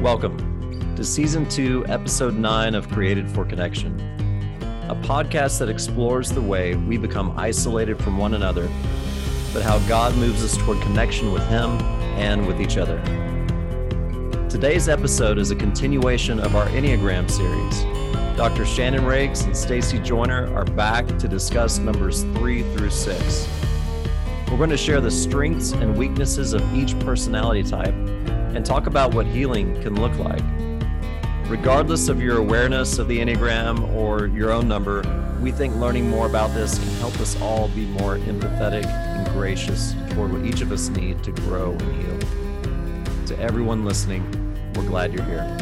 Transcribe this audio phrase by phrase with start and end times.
[0.00, 4.00] Welcome to season two, episode nine of Created for Connection,
[4.88, 8.66] a podcast that explores the way we become isolated from one another,
[9.52, 11.72] but how God moves us toward connection with Him
[12.16, 12.98] and with each other.
[14.48, 17.82] Today's episode is a continuation of our Enneagram series.
[18.38, 18.64] Dr.
[18.64, 23.46] Shannon Rakes and Stacy Joyner are back to discuss numbers three through six.
[24.50, 27.94] We're going to share the strengths and weaknesses of each personality type
[28.54, 30.42] and talk about what healing can look like.
[31.48, 35.02] Regardless of your awareness of the Enneagram or your own number,
[35.40, 39.94] we think learning more about this can help us all be more empathetic and gracious
[40.10, 43.26] toward what each of us need to grow and heal.
[43.26, 44.22] To everyone listening,
[44.74, 45.56] we're glad you're here.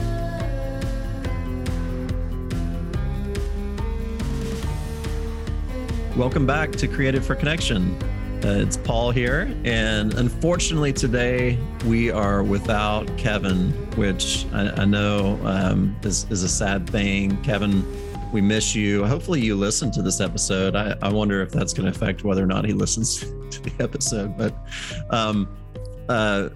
[6.16, 7.96] Welcome back to Created for Connection.
[8.44, 15.40] Uh, it's Paul here, and unfortunately today we are without Kevin, which I, I know
[15.42, 17.36] um, is, is a sad thing.
[17.42, 17.84] Kevin,
[18.30, 19.04] we miss you.
[19.04, 20.76] Hopefully you listen to this episode.
[20.76, 23.72] I, I wonder if that's going to affect whether or not he listens to the
[23.80, 24.38] episode.
[24.38, 24.54] But
[25.10, 25.48] um,
[26.08, 26.50] uh,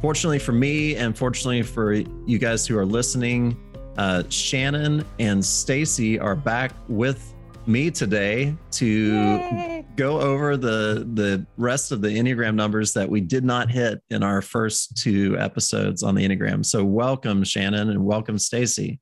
[0.00, 3.56] fortunately for me, and fortunately for you guys who are listening,
[3.98, 7.29] uh, Shannon and Stacy are back with
[7.66, 9.86] me today to Yay.
[9.96, 14.22] go over the the rest of the enneagram numbers that we did not hit in
[14.22, 16.64] our first two episodes on the enneagram.
[16.64, 19.00] So welcome shannon and welcome stacy.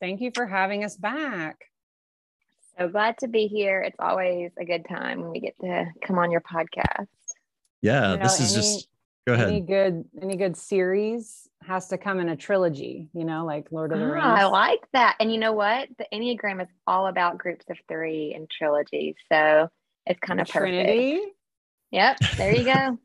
[0.00, 1.56] Thank you for having us back.
[2.78, 3.80] So glad to be here.
[3.82, 7.06] It's always a good time when we get to come on your podcast.
[7.80, 8.88] Yeah you know, this is any, just
[9.26, 9.48] go ahead.
[9.48, 13.92] any good any good series has to come in a trilogy, you know, like Lord
[13.92, 14.26] of the ah, Rings.
[14.26, 15.16] I like that.
[15.20, 15.88] And you know what?
[15.98, 19.14] The Enneagram is all about groups of three and trilogies.
[19.30, 19.68] So
[20.06, 21.14] it's kind of Trinity.
[21.14, 21.36] Perfect.
[21.92, 22.18] Yep.
[22.36, 22.98] There you go.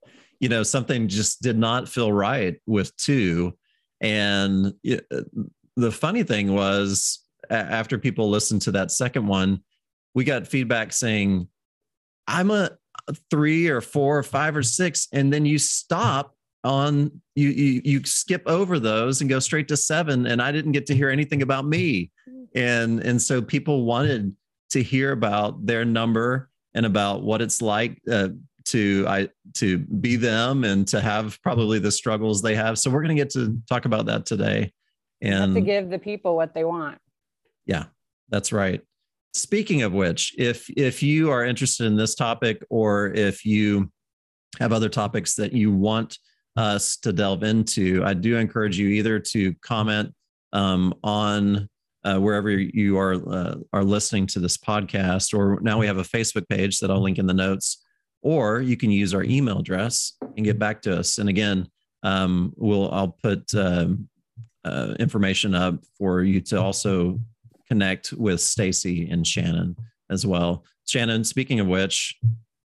[0.40, 3.56] you know, something just did not feel right with two.
[4.00, 5.22] And it, uh,
[5.76, 9.62] the funny thing was, after people listened to that second one,
[10.14, 11.48] we got feedback saying,
[12.26, 12.70] I'm a
[13.08, 15.08] uh, three or four or five or six.
[15.12, 16.34] And then you stop
[16.64, 20.72] on you, you you skip over those and go straight to seven and i didn't
[20.72, 22.10] get to hear anything about me.
[22.54, 24.34] And and so people wanted
[24.70, 28.28] to hear about their number and about what it's like uh,
[28.66, 32.78] to i to be them and to have probably the struggles they have.
[32.78, 34.72] So we're going to get to talk about that today.
[35.22, 36.98] And to give the people what they want.
[37.66, 37.84] Yeah
[38.30, 38.80] that's right.
[39.34, 43.92] Speaking of which if if you are interested in this topic or if you
[44.58, 46.18] have other topics that you want
[46.56, 50.12] us to delve into, I do encourage you either to comment
[50.52, 51.68] um, on
[52.04, 56.02] uh, wherever you are uh, are listening to this podcast, or now we have a
[56.02, 57.84] Facebook page that I'll link in the notes,
[58.22, 61.18] or you can use our email address and get back to us.
[61.18, 61.68] And again,
[62.02, 64.08] um, we'll I'll put um,
[64.64, 67.20] uh, information up for you to also
[67.68, 69.76] connect with Stacy and Shannon
[70.10, 70.64] as well.
[70.86, 72.18] Shannon, speaking of which,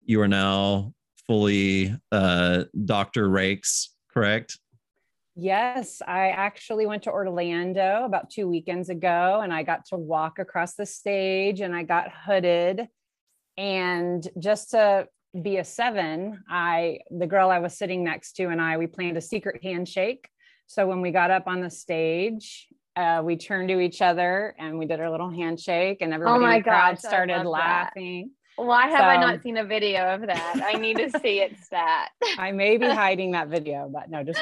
[0.04, 0.92] you are now
[1.26, 3.28] fully uh, Dr.
[3.28, 4.58] Rakes, correct?
[5.34, 10.38] Yes, I actually went to Orlando about two weekends ago and I got to walk
[10.38, 12.86] across the stage and I got hooded.
[13.56, 15.08] And just to
[15.40, 19.16] be a seven, I, the girl I was sitting next to and I, we planned
[19.16, 20.28] a secret handshake.
[20.66, 24.78] So when we got up on the stage, uh, we turned to each other and
[24.78, 28.28] we did our little handshake and everybody oh in the crowd started laughing.
[28.28, 28.41] That.
[28.56, 30.62] Why have so, I not seen a video of that?
[30.64, 32.10] I need to see it stat.
[32.38, 34.40] I may be hiding that video, but no, just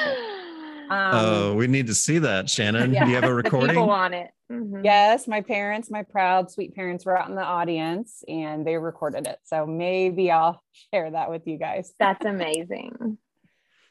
[0.91, 2.93] um, oh, we need to see that, Shannon.
[2.93, 3.69] Yeah, Do you have a recording?
[3.69, 4.29] people want it.
[4.51, 4.83] Mm-hmm.
[4.83, 9.25] Yes, my parents, my proud, sweet parents, were out in the audience and they recorded
[9.25, 9.39] it.
[9.45, 10.61] So maybe I'll
[10.93, 11.93] share that with you guys.
[11.97, 13.17] That's amazing.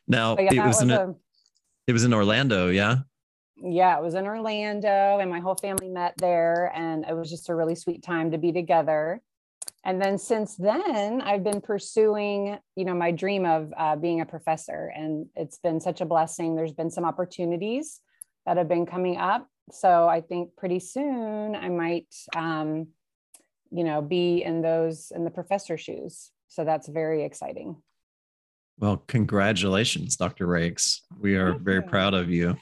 [0.07, 1.15] Now yeah, it was, was in a,
[1.87, 2.99] it was in Orlando, yeah.
[3.57, 7.49] Yeah, it was in Orlando, and my whole family met there, and it was just
[7.49, 9.23] a really sweet time to be together
[9.85, 14.27] and then since then i've been pursuing you know my dream of uh, being a
[14.27, 18.01] professor and it's been such a blessing there's been some opportunities
[18.47, 22.89] that have been coming up so i think pretty soon i might um,
[23.71, 27.77] you know be in those in the professor shoes so that's very exciting
[28.79, 31.89] well congratulations dr rakes we are Thank very you.
[31.89, 32.57] proud of you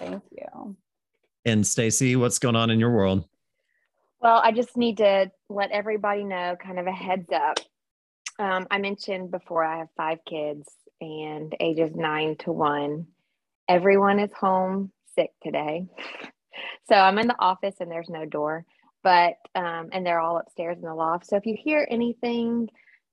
[0.00, 0.76] Thank you.
[1.44, 3.24] And Stacy, what's going on in your world?
[4.20, 7.58] Well, I just need to let everybody know kind of a heads up.
[8.38, 10.68] Um, I mentioned before I have five kids
[11.00, 13.06] and ages nine to one.
[13.68, 15.86] Everyone is home sick today.
[16.88, 18.64] so I'm in the office and there's no door,
[19.02, 21.26] but, um, and they're all upstairs in the loft.
[21.26, 22.68] So if you hear anything,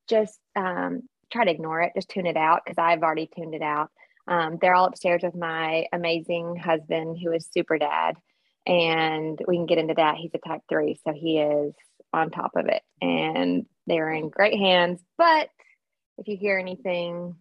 [0.10, 3.62] just um, try to ignore it, just tune it out because I've already tuned it
[3.62, 3.92] out.
[4.27, 8.18] Um, they're all upstairs with my amazing husband, who is super dad.
[8.67, 10.15] And we can get into that.
[10.17, 11.73] He's a type three, so he is
[12.13, 12.81] on top of it.
[13.01, 15.01] And they're in great hands.
[15.17, 15.49] But
[16.17, 17.35] if you hear anything,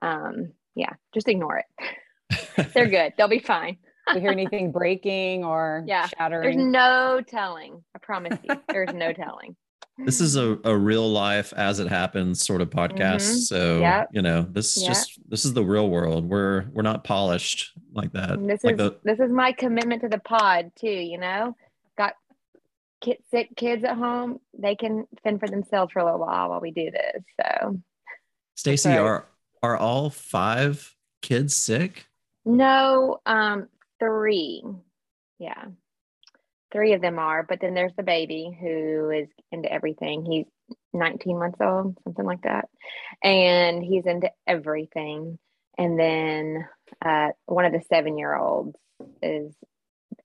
[0.00, 2.70] um, yeah, just ignore it.
[2.74, 3.12] they're good.
[3.16, 3.76] They'll be fine.
[4.14, 6.56] you hear anything breaking or Yeah, shattering?
[6.56, 7.84] There's no telling.
[7.94, 9.56] I promise you, there's no telling.
[9.98, 13.22] This is a, a real life as it happens sort of podcast.
[13.30, 13.36] Mhm.
[13.46, 14.08] So Yep.
[14.12, 14.90] you know, this is Yep.
[14.90, 16.28] just this is the real world.
[16.28, 18.30] We're we're not polished like that.
[18.32, 20.88] And this like is the this is my commitment to the pod too.
[20.88, 21.56] You know,
[21.96, 22.14] got
[23.00, 24.40] kid, sick kids at home.
[24.58, 27.22] They can fend for themselves for a little while while we do this.
[27.40, 27.78] So
[28.56, 28.98] Stacy, right.
[28.98, 29.26] are
[29.62, 32.06] are all five kids sick?
[32.46, 33.68] no, um,
[33.98, 34.62] three,
[35.38, 35.64] yeah,
[36.74, 37.42] three of them are.
[37.42, 40.26] But then there's the baby who is into everything.
[40.26, 42.68] He's 19 months old, something like that,
[43.22, 45.38] and he's into everything.
[45.78, 46.66] And then
[47.04, 48.76] uh, one of the seven year olds
[49.22, 49.54] is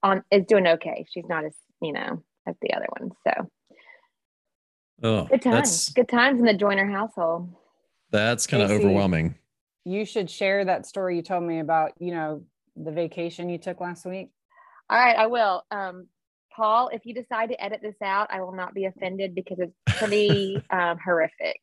[0.02, 1.06] on is doing okay.
[1.10, 3.12] She's not as you know as the other ones.
[3.26, 3.50] So
[5.02, 7.54] Oh, good times, good times in the Joyner household.
[8.10, 9.34] that's kind of overwhelming.
[9.84, 12.44] you should share that story you told me about, you know,
[12.76, 14.28] the vacation you took last week.
[14.90, 15.62] All right, I will.
[15.70, 16.06] Um,
[16.54, 19.98] Paul, if you decide to edit this out, I will not be offended because it's
[19.98, 21.60] pretty um, horrific.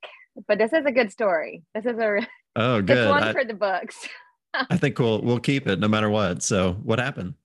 [0.48, 1.64] But this is a good story.
[1.74, 2.26] This is a
[2.56, 3.10] Oh, good.
[3.10, 4.08] one I, for the books.
[4.54, 6.42] I think we'll we'll keep it no matter what.
[6.44, 7.36] So what happened?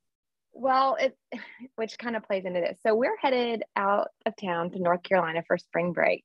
[0.53, 1.17] Well, it
[1.77, 2.79] which kind of plays into this.
[2.87, 6.25] So we're headed out of town to North Carolina for spring break.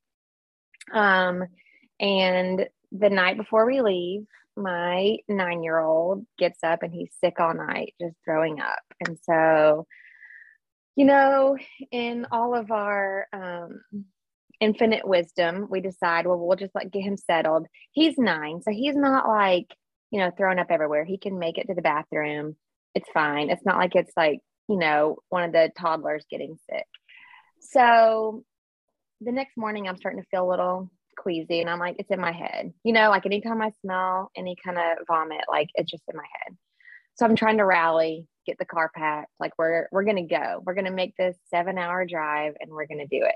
[0.94, 1.44] Um,
[2.00, 4.26] and the night before we leave,
[4.56, 8.80] my nine-year-old gets up and he's sick all night, just throwing up.
[9.06, 9.86] And so,
[10.98, 11.58] you know,
[11.92, 13.80] in all of our um
[14.60, 17.68] infinite wisdom, we decide, well, we'll just like get him settled.
[17.94, 19.68] He's nine, so he's not like,
[20.12, 21.06] you know, throwing up everywhere.
[21.06, 22.58] He can make it to the bathroom
[22.98, 23.52] it's fine.
[23.52, 26.88] It's not like it's like, you know, one of the toddlers getting sick.
[27.62, 28.44] So
[29.22, 32.20] the next morning, I'm starting to feel a little queasy and I'm like, it's in
[32.20, 32.74] my head.
[32.84, 36.26] You know, like anytime I smell any kind of vomit, like it's just in my
[36.42, 36.58] head.
[37.16, 39.32] So I'm trying to rally, get the car packed.
[39.40, 40.64] Like we're we're gonna go.
[40.66, 43.36] We're gonna make this seven hour drive and we're gonna do it.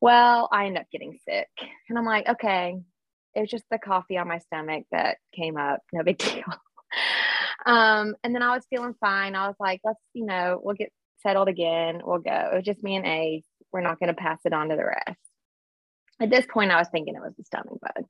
[0.00, 1.48] Well, I end up getting sick.
[1.88, 2.76] And I'm like, okay,
[3.34, 5.80] it was just the coffee on my stomach that came up.
[5.92, 6.44] No big deal.
[7.66, 9.34] Um, and then I was feeling fine.
[9.34, 10.92] I was like, let's, you know, we'll get
[11.22, 12.02] settled again.
[12.04, 12.50] We'll go.
[12.52, 13.42] It was just me and A.
[13.72, 15.18] We're not to pass it on to the rest.
[16.20, 18.04] At this point, I was thinking it was the stomach bug.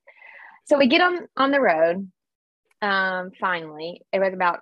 [0.67, 2.11] So we get on on the road.
[2.83, 4.61] Um, finally, it was about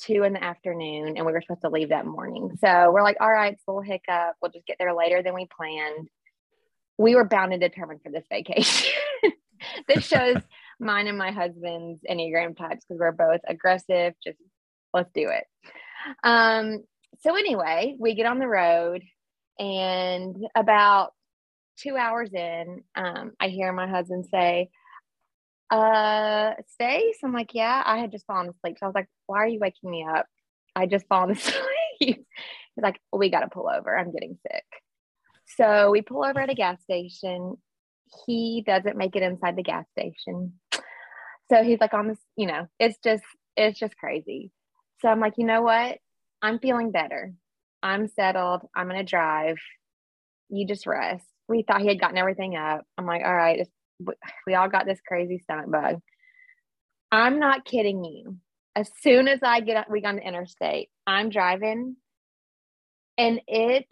[0.00, 2.56] two in the afternoon, and we were supposed to leave that morning.
[2.60, 4.34] So we're like, all right, it's a little hiccup.
[4.40, 6.08] We'll just get there later than we planned.
[6.96, 8.92] We were bound and determined for this vacation.
[9.88, 10.36] this shows
[10.80, 14.14] mine and my husband's Enneagram types because we're both aggressive.
[14.24, 14.38] Just
[14.92, 15.44] let's do it.
[16.22, 16.84] Um,
[17.20, 19.02] so anyway, we get on the road,
[19.58, 21.12] and about
[21.78, 24.70] two hours in, um, I hear my husband say,
[25.70, 27.18] uh, Stace?
[27.22, 28.76] I'm like, yeah, I had just fallen asleep.
[28.78, 30.26] So I was like, why are you waking me up?
[30.74, 31.64] I just fallen asleep.
[31.98, 32.16] He's
[32.76, 33.96] like, we got to pull over.
[33.96, 34.64] I'm getting sick.
[35.56, 37.56] So we pull over at a gas station.
[38.26, 40.54] He doesn't make it inside the gas station.
[41.50, 43.24] So he's like on this, you know, it's just,
[43.56, 44.52] it's just crazy.
[45.00, 45.98] So I'm like, you know what?
[46.42, 47.32] I'm feeling better.
[47.82, 48.62] I'm settled.
[48.74, 49.56] I'm going to drive.
[50.50, 51.24] You just rest.
[51.48, 52.84] We thought he had gotten everything up.
[52.96, 53.70] I'm like, all right, it's,
[54.46, 56.00] we all got this crazy stomach bug.
[57.10, 58.36] I'm not kidding you.
[58.76, 61.96] As soon as I get, we got on the interstate, I'm driving
[63.16, 63.86] and it,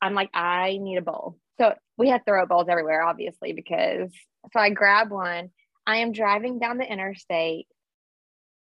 [0.00, 1.36] I'm like, I need a bowl.
[1.60, 4.10] So we had throw bowls everywhere, obviously, because
[4.52, 5.50] so I grab one.
[5.86, 7.66] I am driving down the interstate,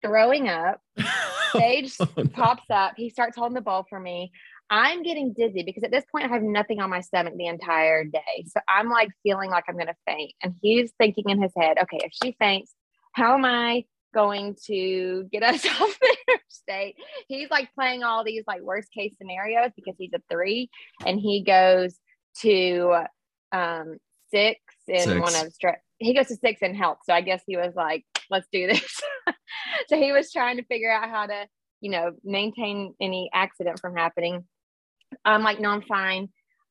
[0.05, 0.81] throwing up.
[1.57, 2.25] Sage Oh, no.
[2.25, 2.93] pops up.
[2.97, 4.31] He starts holding the bowl for me.
[4.71, 8.05] I'm getting dizzy because at this point I have nothing on my stomach the entire
[8.05, 8.45] day.
[8.47, 10.33] So I'm like feeling like I'm going to faint.
[10.43, 12.75] And he's thinking in his head, okay, if she faints,
[13.13, 13.85] how am I
[14.15, 16.97] going to get us off the interstate?
[17.29, 20.71] He's like playing all these like worst case scenarios because he's a three
[21.07, 21.97] and he goes
[22.43, 23.05] to
[23.53, 23.97] um,
[24.31, 25.21] six in Six.
[25.21, 25.53] one of
[25.99, 26.99] he goes to six in health.
[27.05, 29.01] So I guess he was like, let's do this.
[29.89, 31.47] so he was trying to figure out how to,
[31.81, 34.45] you know, maintain any accident from happening.
[35.25, 36.29] I'm like, no, I'm fine.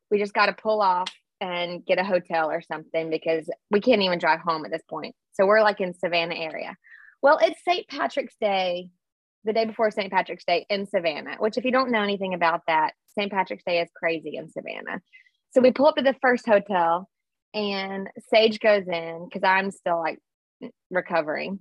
[0.10, 4.02] We just got to pull off and get a hotel or something because we can't
[4.02, 5.16] even drive home at this point.
[5.34, 6.76] So we're like in Savannah area.
[7.22, 7.88] Well, it's St.
[7.88, 8.90] Patrick's Day,
[9.44, 10.12] the day before St.
[10.12, 13.32] Patrick's Day in Savannah, which if you don't know anything about that, St.
[13.32, 15.02] Patrick's Day is crazy in Savannah.
[15.52, 17.10] So we pull up to the first hotel
[17.54, 20.20] and Sage goes in because I'm still like
[20.90, 21.60] recovering.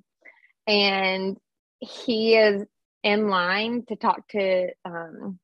[0.67, 1.37] and
[1.79, 2.65] he is
[3.03, 5.39] in line to talk to um,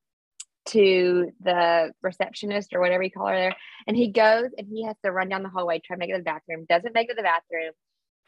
[0.67, 3.57] to the receptionist or whatever you call her there.
[3.87, 6.15] And he goes and he has to run down the hallway, try to make it
[6.15, 7.73] to the bathroom, doesn't make it to the bathroom,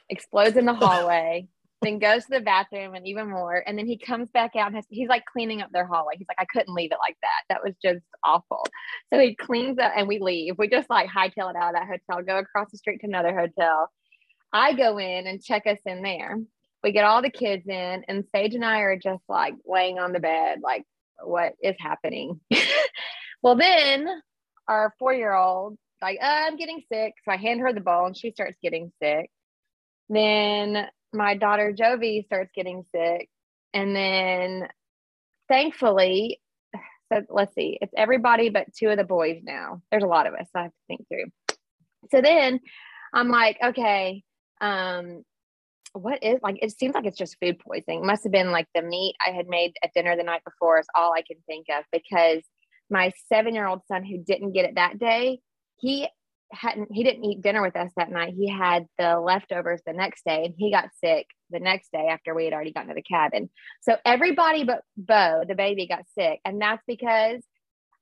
[0.08, 1.48] explodes in the hallway,
[1.82, 3.62] then goes to the bathroom and even more.
[3.66, 6.14] And then he comes back out and has, he's like cleaning up their hallway.
[6.16, 7.42] He's like, I couldn't leave it like that.
[7.48, 8.64] That was just awful.
[9.12, 10.54] So he cleans up and we leave.
[10.58, 13.38] We just like hightail it out of that hotel, go across the street to another
[13.38, 13.90] hotel.
[14.52, 16.38] I go in and check us in there.
[16.82, 20.12] We get all the kids in, and Sage and I are just like laying on
[20.12, 20.84] the bed, like
[21.22, 22.40] what is happening.
[23.42, 24.08] well, then
[24.68, 27.14] our four year old, like, uh, I'm getting sick.
[27.24, 29.30] So I hand her the bowl and she starts getting sick.
[30.08, 33.28] Then my daughter Jovi starts getting sick.
[33.72, 34.68] And then
[35.48, 36.40] thankfully,
[37.12, 39.82] so let's see, it's everybody but two of the boys now.
[39.90, 40.46] There's a lot of us.
[40.52, 41.56] So I have to think through.
[42.10, 42.60] So then
[43.12, 44.22] I'm like, okay,
[44.60, 45.22] um,
[45.92, 48.00] what is like it seems like it's just food poisoning.
[48.00, 50.78] It must have been like the meat i had made at dinner the night before
[50.78, 52.42] is all i can think of because
[52.90, 55.40] my seven year old son who didn't get it that day
[55.76, 56.08] he
[56.54, 58.34] hadn't he didn't eat dinner with us that night.
[58.36, 62.34] He had the leftovers the next day and he got sick the next day after
[62.34, 63.50] we had already gotten to the cabin.
[63.82, 67.42] So everybody but bo the baby got sick and that's because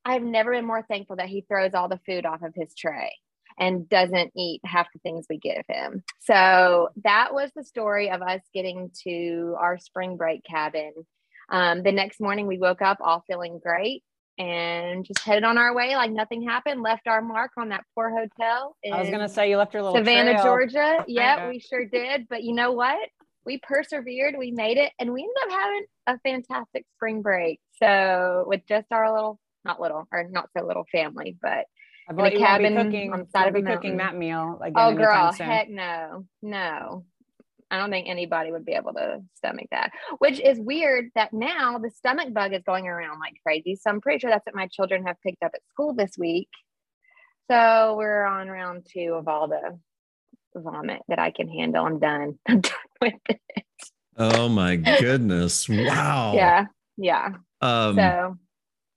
[0.04, 3.12] i've never been more thankful that he throws all the food off of his tray
[3.58, 6.02] and doesn't eat half the things we give him.
[6.20, 10.92] So that was the story of us getting to our spring break cabin.
[11.50, 14.02] Um, the next morning, we woke up all feeling great
[14.38, 16.82] and just headed on our way like nothing happened.
[16.82, 18.76] Left our mark on that poor hotel.
[18.90, 20.44] I was gonna say you left your little Savannah, trail.
[20.44, 21.04] Georgia.
[21.06, 22.26] Yeah, we sure did.
[22.28, 23.08] But you know what?
[23.44, 24.36] We persevered.
[24.38, 27.60] We made it, and we ended up having a fantastic spring break.
[27.82, 31.66] So with just our little, not little, or not so little family, but
[32.08, 33.70] I in bet a you won't be cabin cooking, on the side of won't a
[33.70, 34.74] be cooking that meal again.
[34.76, 35.46] Oh, girl, soon.
[35.46, 37.04] heck no, no.
[37.70, 41.78] I don't think anybody would be able to stomach that, which is weird that now
[41.78, 43.76] the stomach bug is going around like crazy.
[43.76, 46.50] So I'm pretty sure that's what my children have picked up at school this week.
[47.50, 49.78] So we're on round two of all the
[50.54, 51.86] vomit that I can handle.
[51.86, 52.38] I'm done.
[52.48, 53.40] I'm done with it.
[54.18, 55.66] Oh my goodness.
[55.66, 56.34] Wow.
[56.34, 56.66] Yeah.
[56.98, 57.30] Yeah.
[57.62, 58.38] Um, so,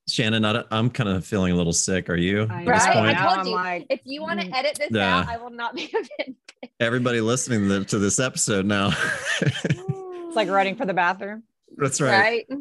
[0.07, 2.09] Shannon, I, I'm kind of feeling a little sick.
[2.09, 2.43] Are you?
[2.49, 2.81] I Right?
[3.17, 3.53] I told you.
[3.55, 5.19] like, if you want to mm, edit this Yeah.
[5.19, 6.35] out, I will not be offended.
[6.79, 8.91] Everybody listening to- to this episode now.
[9.41, 11.43] it's like running for the bathroom.
[11.77, 12.45] That's right.
[12.49, 12.59] right?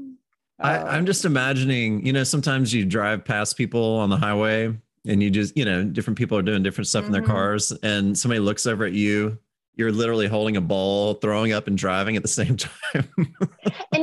[0.60, 0.86] I, Oh.
[0.86, 4.72] I'm just imagining, you know, sometimes you drive past people on the highway
[5.06, 7.26] and you just, you know, different people are doing different stuff in their Mhm.
[7.26, 9.36] cars and somebody looks over at you.
[9.76, 13.08] You're literally holding a bowl, throwing up and driving at the same time.
[13.12, 13.26] and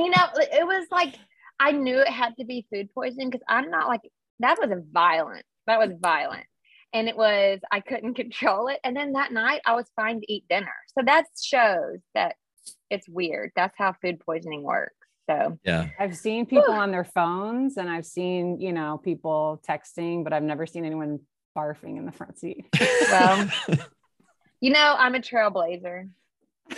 [0.04, 1.16] you know it was like
[1.62, 4.02] i knew it had to be food poisoning because i'm not like
[4.42, 5.46] that was a violent.
[5.68, 6.46] That was violent.
[6.94, 8.80] And it was i couldn't control it.
[8.84, 10.74] And then that night i was fine to eat dinner.
[10.98, 12.36] So that shows that
[12.90, 13.52] it's weird.
[13.56, 14.96] That's how food poisoning works.
[15.30, 15.90] So yeah.
[15.98, 20.44] I've seen people on their phones and I've seen, you know, people texting, but I've
[20.44, 21.20] never seen anyone
[21.58, 22.66] barfing in the front seat.
[23.12, 23.50] Well,
[24.62, 26.10] you know i'm a trailblazer.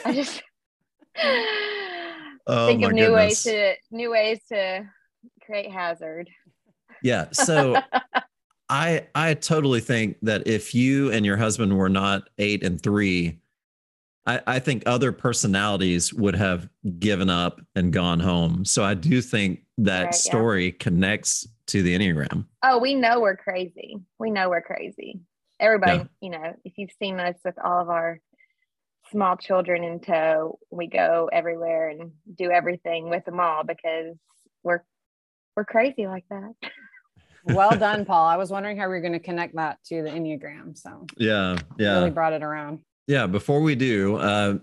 [0.05, 0.41] I just
[2.47, 4.85] Oh think of new ways to new ways to
[5.45, 6.29] create hazard
[7.01, 7.27] Yeah.
[7.31, 7.77] So
[8.69, 13.39] I I totally think that if you and your husband were not eight and three,
[14.25, 18.63] I, I think other personalities would have given up and gone home.
[18.65, 20.11] So I do think that Right, yeah.
[20.11, 22.45] story connects to the Enneagram.
[22.63, 23.97] Oh, we know we're crazy.
[24.19, 25.19] We know we're crazy.
[25.59, 26.03] Everybody, Yeah.
[26.21, 28.19] you know, if you've seen us with all of our
[29.13, 34.17] small children in tow, we go everywhere and do everything with them all because
[34.63, 34.83] we're
[35.55, 36.53] we're crazy like that.
[37.45, 38.25] well done, Paul.
[38.25, 40.75] I was wondering how we were going to connect that to the Enneagram.
[40.77, 41.57] So Yeah.
[41.77, 41.99] Yeah.
[41.99, 42.79] really brought it around.
[43.07, 44.57] Yeah, before we do, uh,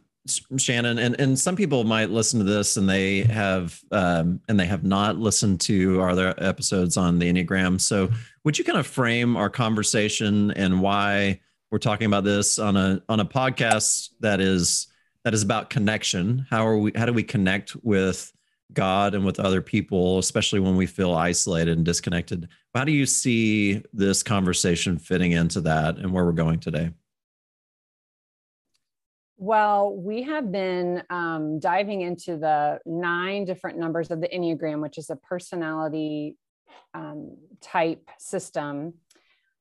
[0.59, 4.67] Shannon, and, and some people might listen to this and they have um, and they
[4.67, 7.81] have not listened to our other episodes on the Enneagram.
[7.81, 8.11] So,
[8.45, 13.03] would you kind of frame our conversation and why we're talking about this on a
[13.09, 14.89] on a podcast that is
[15.25, 16.47] that is about connection?
[16.51, 16.93] How are we?
[16.97, 18.33] How do we connect with
[18.73, 22.49] God and with other people, especially when we feel isolated and disconnected?
[22.75, 26.91] How do you see this conversation fitting into that and where we're going today?
[29.37, 34.99] Well, we have been um, diving into the nine different numbers of the Enneagram, which
[34.99, 36.37] is a personality
[36.93, 38.95] um, type system.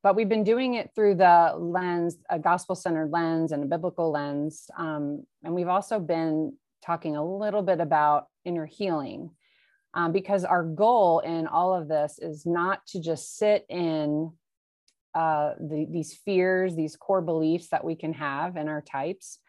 [0.01, 4.11] But we've been doing it through the lens, a gospel centered lens and a biblical
[4.11, 4.69] lens.
[4.77, 6.53] Um, and we've also been
[6.85, 9.31] talking a little bit about inner healing
[9.93, 14.31] um, because our goal in all of this is not to just sit in
[15.15, 19.39] uh, the, these fears, these core beliefs that we can have in our types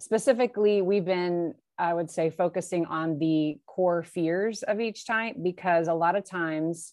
[0.00, 5.88] specifically we've been I would say focusing on the core fears of each type because
[5.88, 6.92] a lot of times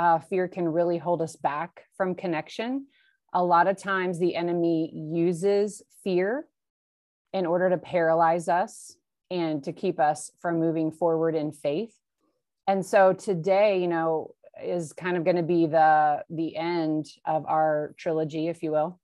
[0.00, 2.86] uh, fear can really hold us back from connection.
[3.34, 6.46] A lot of times the enemy uses fear
[7.34, 8.96] in order to paralyze us
[9.30, 11.94] and to keep us from moving forward in faith.
[12.66, 17.44] And so today, you know, is kind of going to be the the end of
[17.44, 18.98] our trilogy, if you will.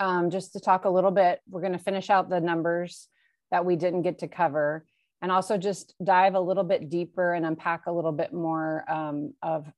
[0.00, 3.06] Um, just to talk a little bit, we're going to finish out the numbers
[3.52, 4.84] that we didn't get to cover,
[5.22, 9.34] and also just dive a little bit deeper and unpack a little bit more um,
[9.40, 9.70] of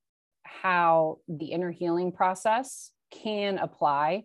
[0.62, 4.25] how the inner healing process can apply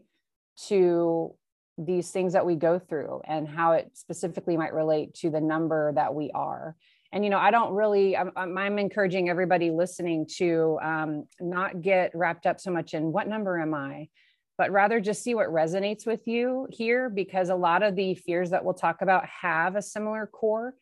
[0.68, 1.34] to
[1.78, 5.92] these things that we go through and how it specifically might relate to the number
[5.94, 6.76] that we are.
[7.14, 12.12] And you know i don't really i'm, I'm encouraging everybody listening to um, not get
[12.14, 14.10] wrapped up so much in what number am i
[14.58, 18.50] but rather just see what resonates with you here because a lot of the fears
[18.50, 20.74] that we'll talk about have a similar core.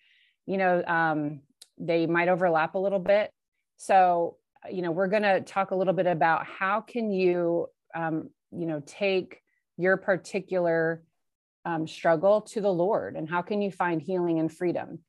[0.45, 1.41] You know um,
[1.77, 3.31] they might overlap a little bit.
[3.77, 4.37] So
[4.71, 8.65] you know we're going to talk a little bit about how can you um, you
[8.65, 9.41] know take
[9.77, 11.03] your particular
[11.65, 14.99] um, struggle to the Lord and how can you find healing and freedom?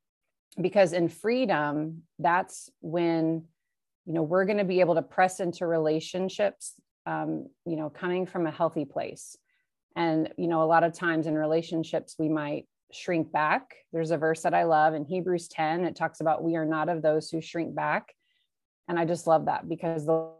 [0.61, 3.45] Because in freedom, that's when,
[4.07, 8.27] you know, we're going to be able to press into relationships, um, you know, coming
[8.27, 9.37] from a healthy place.
[9.95, 13.75] And, you know, a lot of times in relationships, we might shrink back.
[13.93, 15.85] There's a verse that I love in Hebrews 10.
[15.85, 18.15] It talks about we are not of those who shrink back.
[18.89, 20.31] And I just love that because the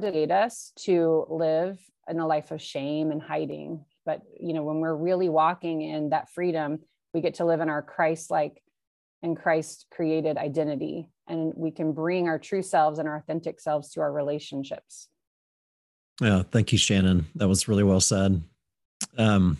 [0.00, 3.84] did us to live in a life of shame and hiding.
[4.04, 6.80] But you know when we're really walking in that freedom
[7.12, 8.60] we get to live in our christ like
[9.22, 11.08] and christ created identity.
[11.26, 15.08] And we can bring our true selves and our authentic selves to our relationships.
[16.20, 17.26] Yeah thank you shannon.
[17.36, 18.42] That was really well said.
[19.16, 19.58] Um,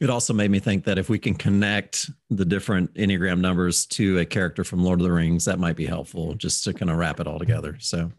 [0.00, 4.18] it also made me think that if we can connect the different enneagram numbers to
[4.18, 6.96] a character from lord of the rings that might be helpful just to kind of
[6.96, 8.10] wrap it all together so.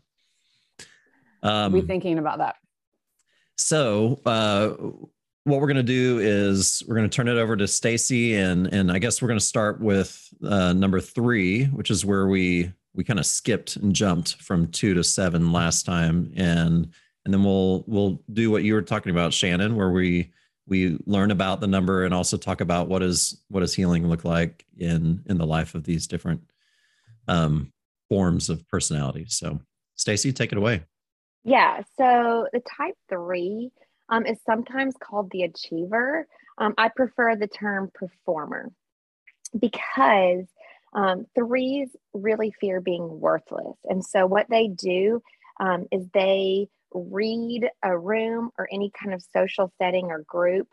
[1.44, 2.58] Um, be thinking about that.
[3.58, 4.70] so uh,
[5.44, 8.68] what we're going to do is we're going to turn it over to Stacy and
[8.68, 12.72] and I guess we're going to start with uh, number three, which is where we
[12.94, 16.92] we kind of skipped and jumped from two to seven last time, and
[17.26, 20.32] and then we'll we'll do what you were talking about, Shannon, where we
[20.68, 24.24] we learn about the number and also talk about what is what does healing look
[24.24, 26.42] like in in the life of these different
[27.28, 27.72] um,
[28.10, 29.26] forms of personality.
[29.28, 29.60] So,
[29.96, 30.84] Stacy, take it away.
[31.44, 31.82] Yeah.
[31.98, 33.72] So the type three
[34.10, 36.28] um, is sometimes called the achiever.
[36.58, 38.72] Um, I prefer the term performer
[39.58, 40.46] because
[40.94, 43.78] um, threes really fear being worthless.
[43.86, 45.22] And so what they do
[45.60, 50.68] um, is they read a room or any kind of social setting or group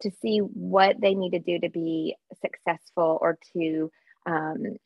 [0.00, 3.90] to see what they need to do to be successful or to
[4.26, 4.76] um,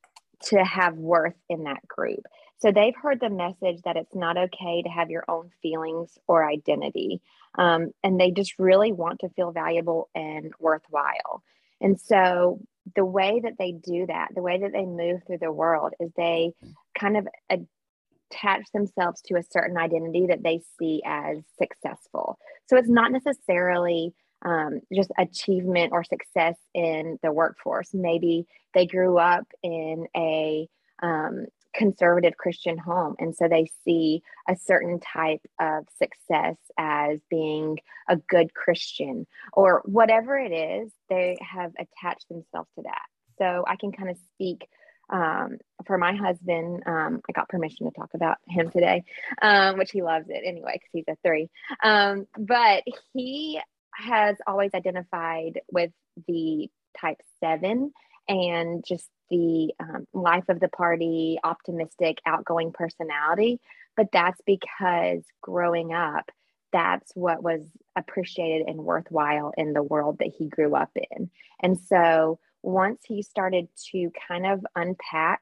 [0.41, 2.25] to have worth in that group.
[2.59, 6.49] So they've heard the message that it's not okay to have your own feelings or
[6.49, 7.21] identity.
[7.57, 11.43] Um, and they just really want to feel valuable and worthwhile.
[11.81, 12.61] And so
[12.97, 16.11] the way that they do that, the way that they move through the world is
[16.17, 16.53] they
[16.99, 17.29] kind of
[18.31, 22.38] attach themselves to a certain identity that they see as successful.
[22.67, 24.14] So it's not necessarily
[24.45, 27.91] um, just achievement or success in the workforce.
[27.93, 30.69] Maybe they grew up in a
[31.03, 33.14] um, conservative Christian home.
[33.19, 39.83] And so they see a certain type of success as being a good Christian or
[39.85, 43.03] whatever it is, they have attached themselves to that.
[43.38, 44.69] So I can kind of speak
[45.11, 46.83] um, for my husband.
[46.87, 49.05] Um, I got permission to talk about him today,
[49.42, 51.49] um, which he loves it anyway, because he's a three.
[51.83, 53.61] Um, but he
[53.94, 55.90] has always identified with
[56.27, 56.68] the
[57.01, 57.92] type seven
[58.29, 63.61] and just the um, life of the party, optimistic, outgoing personality.
[63.97, 66.31] But that's because growing up,
[66.73, 67.62] that's what was
[67.97, 71.31] appreciated and worthwhile in the world that he grew up in.
[71.61, 75.40] And so once he started to kind of unpack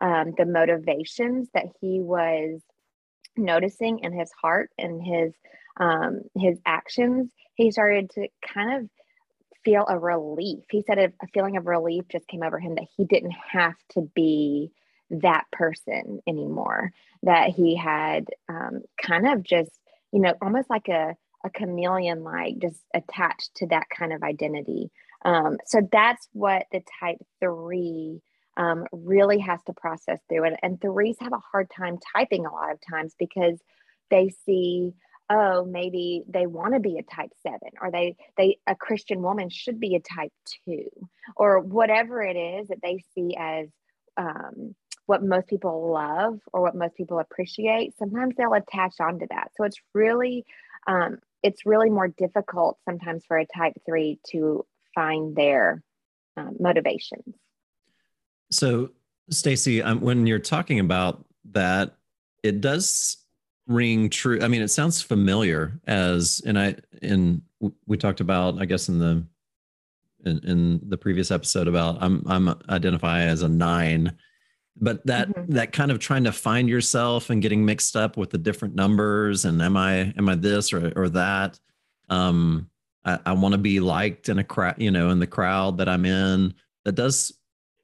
[0.00, 2.60] um, the motivations that he was
[3.36, 5.32] noticing in his heart and his
[5.78, 8.90] um, his actions, he started to kind of
[9.64, 10.64] feel a relief.
[10.70, 14.02] He said a, feeling of relief just came over him that he didn't have to
[14.14, 14.70] be
[15.10, 19.72] that person anymore, that he had um, kind of just,
[20.12, 24.90] you know, almost like a, a chameleon like just attached to that kind of identity.
[25.24, 28.20] Um, so that's what the type three
[28.56, 30.44] um, really has to process through.
[30.44, 33.58] And, and threes have a hard time typing a lot of times because
[34.10, 34.94] they see
[35.28, 39.48] oh maybe they want to be a type 7 or they they a christian woman
[39.50, 40.32] should be a type
[40.66, 40.88] 2
[41.36, 43.68] or whatever it is that they see as
[44.16, 44.74] um,
[45.06, 49.64] what most people love or what most people appreciate sometimes they'll attach onto that so
[49.64, 50.44] it's really
[50.86, 54.64] um, it's really more difficult sometimes for a type 3 to
[54.96, 55.80] find their
[56.36, 57.36] um, motivations
[58.50, 58.90] so
[59.30, 61.96] stacy um, when you're talking about that
[62.42, 63.18] it does
[63.68, 67.42] ring true i mean it sounds familiar as and i in
[67.86, 69.24] we talked about i guess in the
[70.24, 74.16] in, in the previous episode about i'm i'm identify as a nine
[74.78, 75.52] but that mm-hmm.
[75.52, 79.44] that kind of trying to find yourself and getting mixed up with the different numbers
[79.44, 81.58] and am i am i this or or that
[82.08, 82.68] um
[83.06, 85.88] i, I want to be liked in a crowd you know in the crowd that
[85.88, 86.54] i'm in.
[86.84, 87.32] That does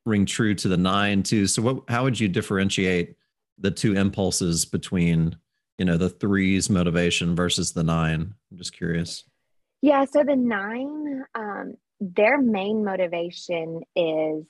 [0.05, 1.47] ring true to the nine too.
[1.47, 3.17] So what how would you differentiate
[3.59, 5.37] the two impulses between
[5.79, 8.35] you know the threes motivation versus the nine?
[8.51, 9.25] I'm just curious.
[9.81, 14.45] Yeah so the nine um their main motivation is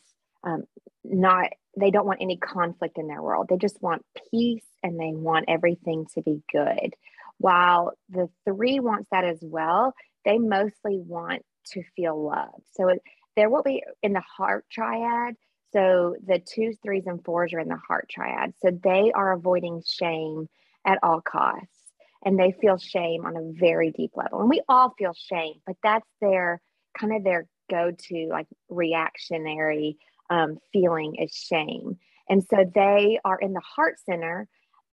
[0.45, 0.65] um,
[1.05, 3.47] not they don't want any conflict in their world.
[3.49, 6.95] They just want peace and they want everything to be good.
[7.39, 12.65] While the three wants that as well they mostly want to feel loved.
[12.73, 12.91] So
[13.37, 15.37] they're what we in the heart triad
[15.73, 18.53] so the twos threes and fours are in the heart triad.
[18.61, 20.49] So they are avoiding shame
[20.87, 21.93] at all costs
[22.25, 24.41] and they feel shame on a very deep level.
[24.41, 26.61] And we all feel shame but that's their
[26.99, 29.97] kind of their go-to like reactionary
[30.29, 31.99] um, feeling is shame.
[32.29, 34.49] And so they are in the heart center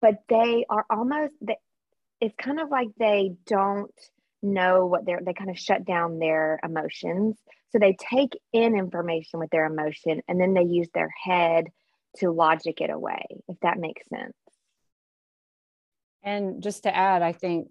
[0.02, 1.32] but they are almost
[2.20, 3.90] it's kind of like they don't
[4.46, 7.36] know what they're they kind of shut down their emotions.
[7.70, 11.66] So they take in information with their emotion and then they use their head
[12.18, 14.34] to logic it away if that makes sense.
[16.22, 17.68] And just to add, I think,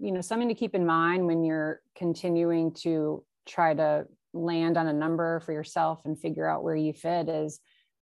[0.00, 4.86] you know, something to keep in mind when you're continuing to try to land on
[4.86, 7.60] a number for yourself and figure out where you fit is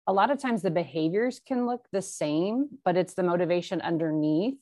[0.07, 4.57] a lot of times the behaviors can look the same, but it's the motivation underneath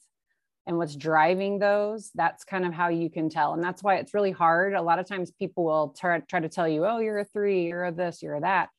[0.67, 2.11] and what's driving those.
[2.15, 3.53] That's kind of how you can tell.
[3.53, 4.73] And that's why it's really hard.
[4.73, 7.67] A lot of times people will try, try to tell you, oh, you're a three,
[7.67, 8.69] you're a this, you're a that.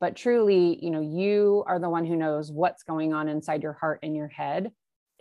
[0.00, 3.72] But truly, you know, you are the one who knows what's going on inside your
[3.72, 4.70] heart and your head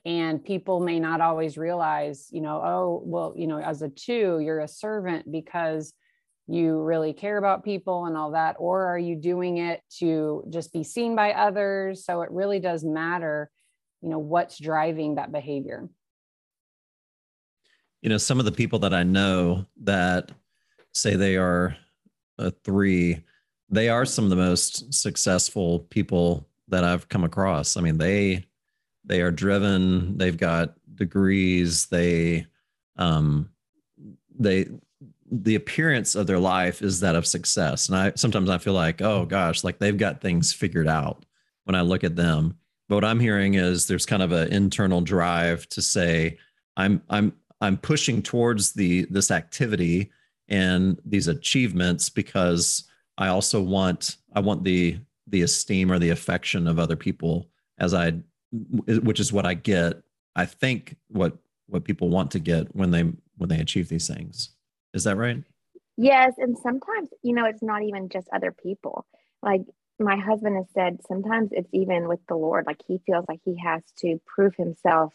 [0.08, 4.40] and people may not always realize you know oh well you know as a two
[4.40, 5.94] you're a servant because
[6.48, 10.72] you really care about people and all that or are you doing it to just
[10.72, 13.52] be seen by others so it really does matter
[14.02, 15.90] you know what's driving that behavior
[18.08, 20.32] you know some of the people that i know that
[20.94, 21.76] say they are
[22.38, 23.22] a three
[23.70, 27.76] they are some of the most successful people that i've come across.
[27.76, 28.46] I mean they
[29.04, 32.48] they are driven they've got degrees they
[32.96, 33.50] um
[34.40, 34.70] they
[35.30, 37.90] the appearance of their life is that of success.
[37.90, 41.26] And i sometimes i feel like oh gosh like they've got things figured out
[41.66, 42.58] when i look at them.
[42.88, 46.38] But what i'm hearing is there's kind of an internal drive to say
[46.78, 50.12] i'm i'm i'm pushing towards the this activity
[50.50, 52.86] and these achievements because
[53.18, 57.94] i also want i want the the esteem or the affection of other people as
[57.94, 58.14] i
[58.52, 60.02] which is what I get.
[60.36, 63.02] I think what what people want to get when they
[63.38, 64.50] when they achieve these things.
[64.94, 65.44] Is that right?
[65.98, 69.06] Yes, and sometimes you know it's not even just other people.
[69.42, 69.62] Like
[70.00, 72.66] my husband has said, sometimes it's even with the Lord.
[72.68, 75.14] Like he feels like he has to prove himself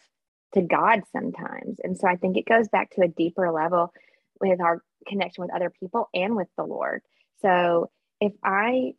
[0.53, 3.91] to God sometimes, and so I think it goes back to a deeper level
[4.39, 7.01] with our connection with other people and with the Lord.
[7.41, 7.89] So
[8.19, 8.93] if I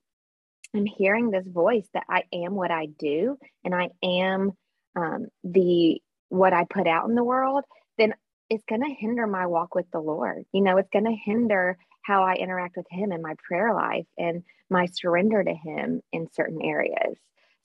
[0.75, 4.53] I'm hearing this voice that I am what I do and I am
[4.97, 7.65] um, the what I put out in the world,
[7.97, 8.15] then
[8.51, 10.45] it's going to hinder my walk with the Lord.
[10.53, 14.07] You know, it's going to hinder how I interact with Him in my prayer life
[14.19, 17.17] and my surrender to Him in certain areas.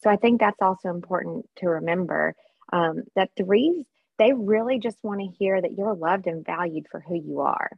[0.01, 2.35] So I think that's also important to remember
[2.71, 3.85] um, that threes,
[4.17, 7.69] they really just want to hear that you're loved and valued for who you are,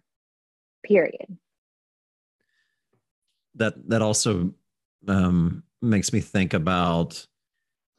[0.83, 1.37] period.
[3.55, 4.53] That that also
[5.07, 7.25] um, makes me think about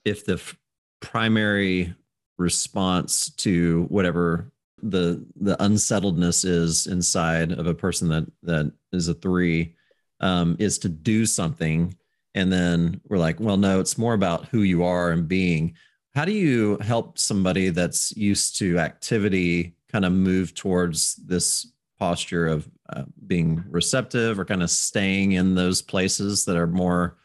[0.04, 0.56] if the f-
[1.00, 1.94] primary
[2.38, 4.50] response to whatever
[4.82, 9.74] the the unsettledness is inside of a person that that is a three
[10.20, 11.94] um, is to do something
[12.34, 15.74] and then we're like well no it's more about who you are and being
[16.14, 22.46] how do you help somebody that's used to activity kind of move towards this posture
[22.46, 27.16] of uh, being receptive or kind of staying in those places that are more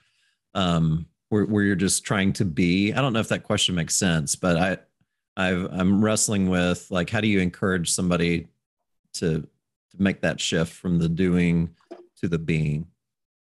[0.53, 2.93] um, where, where you're just trying to be.
[2.93, 4.77] I don't know if that question makes sense, but I
[5.37, 8.47] I've, I'm wrestling with like, how do you encourage somebody
[9.13, 9.47] to, to
[9.97, 11.75] make that shift from the doing
[12.21, 12.87] to the being?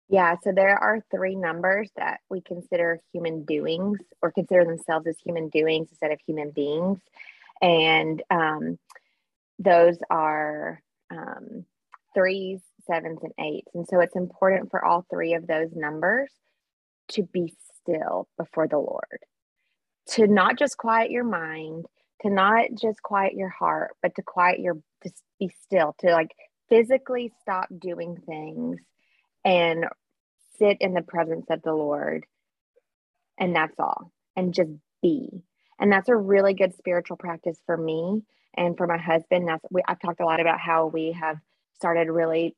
[0.09, 5.17] Yeah, so there are three numbers that we consider human doings or consider themselves as
[5.25, 6.99] human doings instead of human beings.
[7.62, 8.79] And um,
[9.59, 11.65] those are um,
[12.15, 13.71] threes, sevens, and eights.
[13.75, 16.31] And so it's important for all three of those numbers
[17.09, 19.21] to be still before the Lord,
[20.11, 21.87] to not just quiet your mind,
[22.23, 26.33] to not just quiet your heart, but to quiet your, to be still, to like
[26.69, 28.79] physically stop doing things
[29.44, 29.87] and
[30.59, 32.26] sit in the presence of the Lord.
[33.38, 34.12] And that's all.
[34.37, 34.70] And just
[35.02, 35.28] be.
[35.78, 38.22] And that's a really good spiritual practice for me
[38.55, 39.48] and for my husband.
[39.48, 41.38] That's we I've talked a lot about how we have
[41.74, 42.55] started really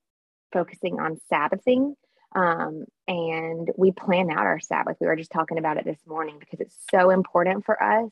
[0.52, 1.94] focusing on Sabbathing.
[2.36, 4.96] Um, and we plan out our Sabbath.
[5.00, 8.10] We were just talking about it this morning because it's so important for us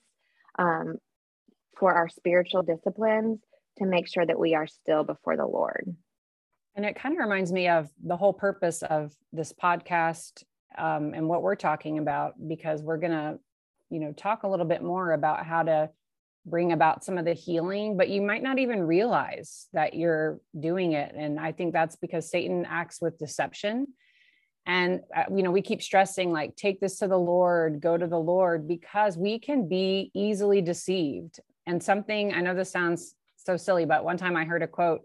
[0.58, 0.96] um,
[1.76, 3.40] for our spiritual disciplines
[3.78, 5.96] to make sure that we are still before the Lord.
[6.74, 10.42] And it kind of reminds me of the whole purpose of this podcast
[10.78, 13.38] um, and what we're talking about, because we're going to,
[13.90, 15.90] you know, talk a little bit more about how to
[16.46, 20.92] bring about some of the healing, but you might not even realize that you're doing
[20.92, 21.14] it.
[21.16, 23.86] And I think that's because Satan acts with deception.
[24.64, 28.06] And, uh, you know, we keep stressing, like, take this to the Lord, go to
[28.06, 31.38] the Lord, because we can be easily deceived.
[31.66, 35.02] And something, I know this sounds so silly, but one time I heard a quote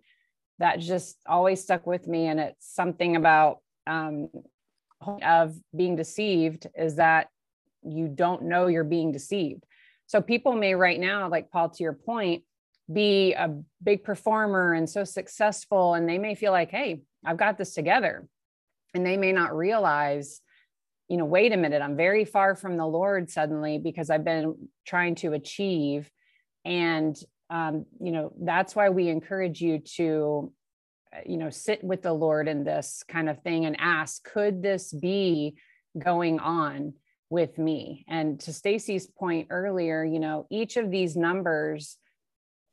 [0.59, 2.27] that just always stuck with me.
[2.27, 4.29] And it's something about um,
[5.23, 7.29] of being deceived is that
[7.83, 9.63] you don't know you're being deceived.
[10.07, 12.43] So people may right now, like Paul, to your point,
[12.91, 17.57] be a big performer and so successful, and they may feel like, hey, I've got
[17.57, 18.27] this together.
[18.93, 20.41] And they may not realize,
[21.09, 24.69] you know, wait a minute, I'm very far from the Lord suddenly because I've been
[24.85, 26.09] trying to achieve.
[26.63, 27.15] And
[27.49, 30.51] um, you know that's why we encourage you to
[31.15, 34.61] uh, you know sit with the lord in this kind of thing and ask could
[34.61, 35.55] this be
[35.97, 36.93] going on
[37.29, 38.05] with me?
[38.07, 41.97] And to stacy's point earlier you know each of these numbers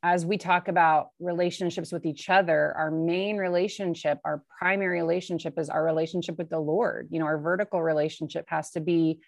[0.03, 5.71] as we talk about relationships with each other our main relationship our primary relationship is
[5.71, 7.09] our relationship with the lord.
[7.11, 9.21] You know our vertical relationship has to be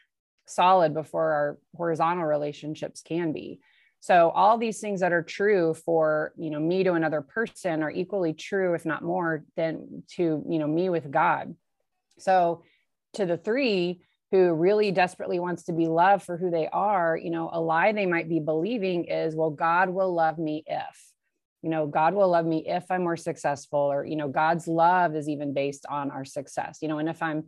[0.47, 3.61] solid before our horizontal relationships can be
[4.01, 7.91] so all these things that are true for, you know, me to another person are
[7.91, 11.55] equally true, if not more, than to, you know, me with God.
[12.19, 12.63] So
[13.15, 17.31] to the three who really desperately wants to be loved for who they are, you
[17.31, 21.13] know, a lie they might be believing is, well, God will love me if,
[21.63, 25.17] you know, God will love me if I'm more successful, or, you know, God's love
[25.17, 27.45] is even based on our success, you know, and if I'm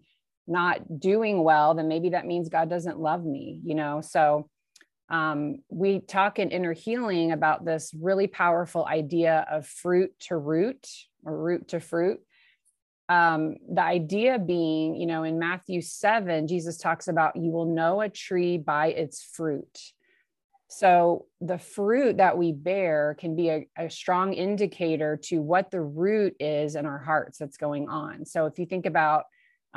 [0.47, 4.01] not doing well, then maybe that means God doesn't love me, you know.
[4.01, 4.49] So
[5.11, 10.87] um, we talk in inner healing about this really powerful idea of fruit to root
[11.25, 12.21] or root to fruit.
[13.09, 18.03] Um, the idea being, you know, in Matthew 7, Jesus talks about you will know
[18.03, 19.79] a tree by its fruit.
[20.71, 25.81] So the fruit that we bear can be a, a, strong indicator to what the
[25.81, 28.27] root is in our hearts that's going on.
[28.27, 29.25] So if you think about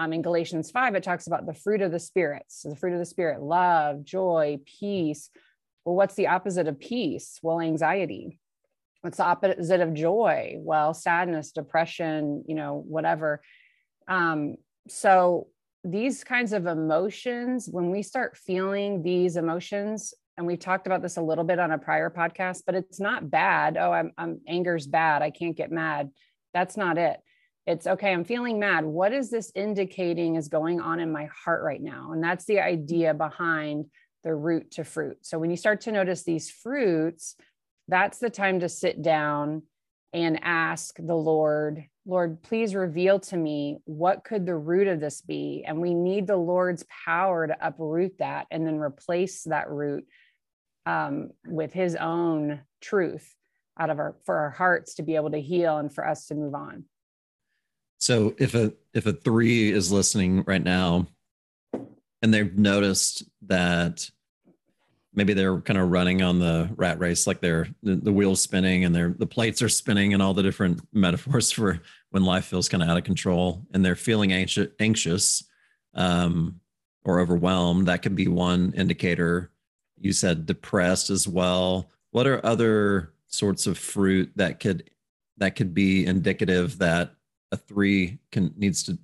[0.02, 2.62] um, in Galatians 5, it talks about the fruit of the spirits.
[2.62, 5.30] So the fruit of the spirit, love, joy, peace.
[5.86, 7.40] Well, what's the opposite of peace?
[7.44, 8.40] Well, anxiety.
[9.02, 10.56] What's the opposite of joy?
[10.58, 13.42] Well, sadness, depression, you know, whatever.
[14.08, 14.56] Um,
[14.88, 15.48] so
[15.84, 21.18] these kinds of emotions, when we start feeling these emotions, and we've talked about this
[21.18, 23.78] a little bit on a prior podcast, but it's not bad.
[23.78, 25.22] Oh, I'm, I'm anger's bad.
[25.22, 26.10] I can't get mad.
[26.56, 27.20] That's not it
[27.68, 28.86] it's okay i'm feeling mad.
[28.86, 32.12] What is this indicating is going on in my heart right now?
[32.12, 33.86] And that's the idea behind
[34.24, 35.18] the root to fruit.
[35.22, 37.36] So when you start to notice these fruits
[37.88, 39.64] that's the time to sit down
[40.14, 45.22] and ask the lord lord please reveal to me what could the root of this
[45.22, 45.64] be?
[45.68, 50.06] And we need the lord's power to uproot that and then replace that root
[50.86, 53.36] um, with his own truth
[53.80, 56.36] out of our for our hearts to be able to heal and for us to
[56.36, 56.86] move on
[58.02, 61.08] so if a if a three is listening right now
[62.22, 64.10] and they've noticed that
[65.14, 68.86] maybe they're kind of running on the rat race like they're the, the wheels spinning
[68.86, 72.68] and they're the plates are spinning and all the different metaphors for when life feels
[72.68, 75.44] kind of out of control and they're feeling anxious anxious
[75.94, 76.60] um,
[77.04, 79.52] or overwhelmed that could be one indicator.
[80.00, 81.92] You said depressed as well.
[82.12, 84.90] What are other sorts of fruit that could
[85.38, 87.14] that could be indicative that
[87.52, 88.98] a three can needs to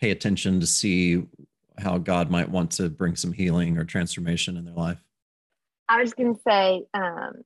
[0.00, 1.24] pay attention to see
[1.78, 5.02] how God might want to bring some healing or transformation in their life?
[5.88, 7.42] I was going to say um,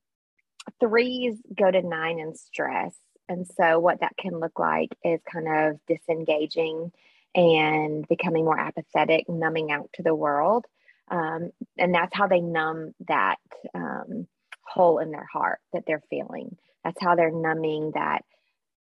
[0.79, 2.95] threes go to nine in stress.
[3.29, 6.91] And so, what that can look like is kind of disengaging
[7.35, 10.65] and becoming more apathetic, numbing out to the world.
[11.09, 13.37] Um, and that's how they numb that
[13.73, 14.27] um,
[14.65, 16.57] hole in their heart that they're feeling.
[16.83, 18.23] That's how they're numbing that,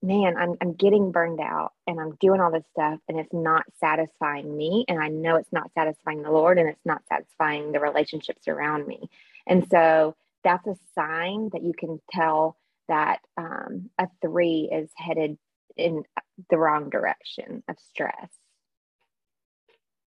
[0.03, 3.65] man, I'm, I'm getting burned out and I'm doing all this stuff and it's not
[3.81, 4.85] satisfying me.
[4.89, 8.87] And I know it's not satisfying the Lord and it's not satisfying the relationships around
[8.87, 9.11] me.
[9.47, 12.57] And so that's a sign that you can tell
[12.89, 15.37] that um, a three is headed
[15.77, 16.05] in
[16.49, 18.31] the wrong direction of stress.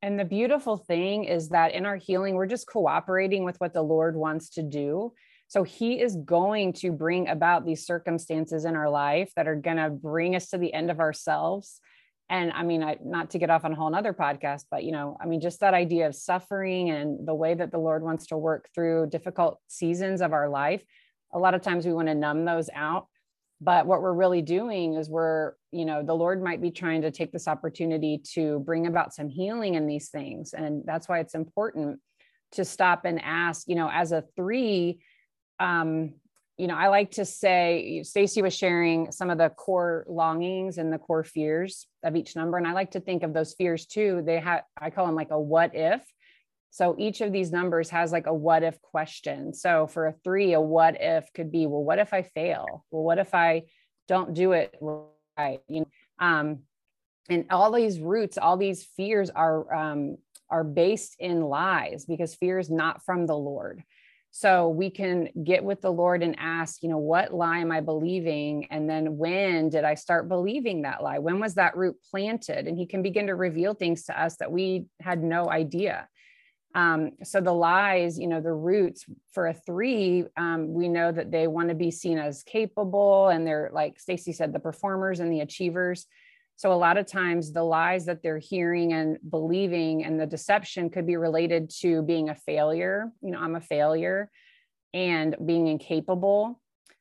[0.01, 3.81] And the beautiful thing is that in our healing, we're just cooperating with what the
[3.81, 5.13] Lord wants to do.
[5.47, 9.77] So he is going to bring about these circumstances in our life that are going
[9.77, 11.79] to bring us to the end of ourselves.
[12.29, 14.91] And I mean, I, not to get off on a whole nother podcast, but you
[14.91, 18.27] know, I mean, just that idea of suffering and the way that the Lord wants
[18.27, 20.83] to work through difficult seasons of our life.
[21.33, 23.07] A lot of times we want to numb those out
[23.59, 27.11] but what we're really doing is we're you know the lord might be trying to
[27.11, 31.35] take this opportunity to bring about some healing in these things and that's why it's
[31.35, 31.99] important
[32.51, 34.99] to stop and ask you know as a three
[35.59, 36.13] um
[36.57, 40.91] you know i like to say stacy was sharing some of the core longings and
[40.91, 44.21] the core fears of each number and i like to think of those fears too
[44.25, 46.01] they have i call them like a what if
[46.69, 49.51] so each of these numbers has like a what if question.
[49.51, 52.85] So for a three, a what if could be, well, what if I fail?
[52.91, 53.63] Well, what if I
[54.07, 54.77] don't do it
[55.37, 55.59] right?
[55.67, 55.87] You know,
[56.19, 56.59] um,
[57.29, 60.17] and all these roots, all these fears are um,
[60.49, 63.83] are based in lies because fear is not from the Lord.
[64.31, 67.81] So we can get with the Lord and ask, you know, what lie am I
[67.81, 68.67] believing?
[68.69, 71.19] And then when did I start believing that lie?
[71.19, 72.67] When was that root planted?
[72.67, 76.07] And He can begin to reveal things to us that we had no idea.
[76.75, 81.31] Um, so the lies, you know, the roots for a three, um, we know that
[81.31, 85.31] they want to be seen as capable and they're like Stacy said, the performers and
[85.31, 86.05] the achievers.
[86.57, 90.89] So a lot of times the lies that they're hearing and believing and the deception
[90.89, 93.11] could be related to being a failure.
[93.21, 94.31] You know, I'm a failure
[94.93, 96.59] and being incapable.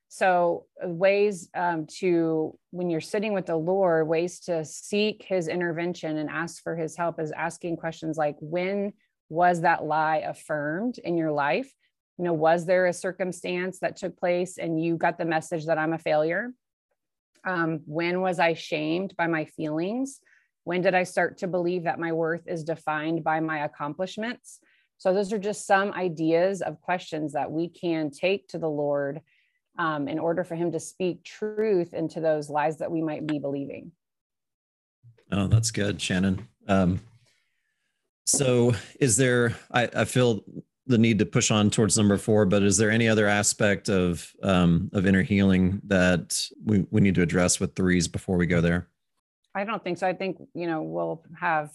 [0.09, 6.19] So ways um, to when you're sitting with the Lord, ways to seek His intervention
[6.19, 8.93] and ask for His help is asking questions like when
[9.31, 11.73] was that lie affirmed in your life
[12.19, 15.79] you know was there a circumstance that took place and you got the message that
[15.79, 16.53] i'm a failure
[17.47, 20.21] um, when was i shamed by my feelings?
[20.65, 24.59] When did i start to believe that my worth is defined by my accomplishments?
[24.99, 29.21] So those are just some ideas of questions that we can take to the lord
[29.79, 33.39] um, in order for him to speak truth into those lies that we might be
[33.39, 33.93] believing.
[35.31, 36.49] Oh that's good shannon.
[36.69, 37.01] Um,
[38.27, 39.55] so, is there?
[39.71, 40.43] I, I feel
[40.87, 44.33] the need to push on towards number four, but is there any other aspect of
[44.43, 48.61] um, of inner healing that we, we need to address with threes before we go
[48.61, 48.89] there?
[49.55, 50.07] I don't think so.
[50.07, 51.71] I think you know we'll have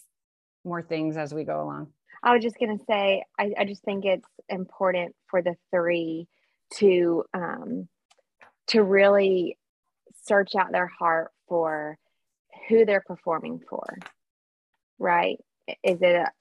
[0.63, 1.88] more things as we go along.
[2.24, 6.28] I was just gonna say, I, I just think it's important for the three
[6.76, 7.88] to um,
[8.67, 9.58] to really
[10.24, 11.97] search out their heart for
[12.69, 13.97] who they're performing for,
[15.00, 15.38] right?
[15.84, 16.32] Is it a,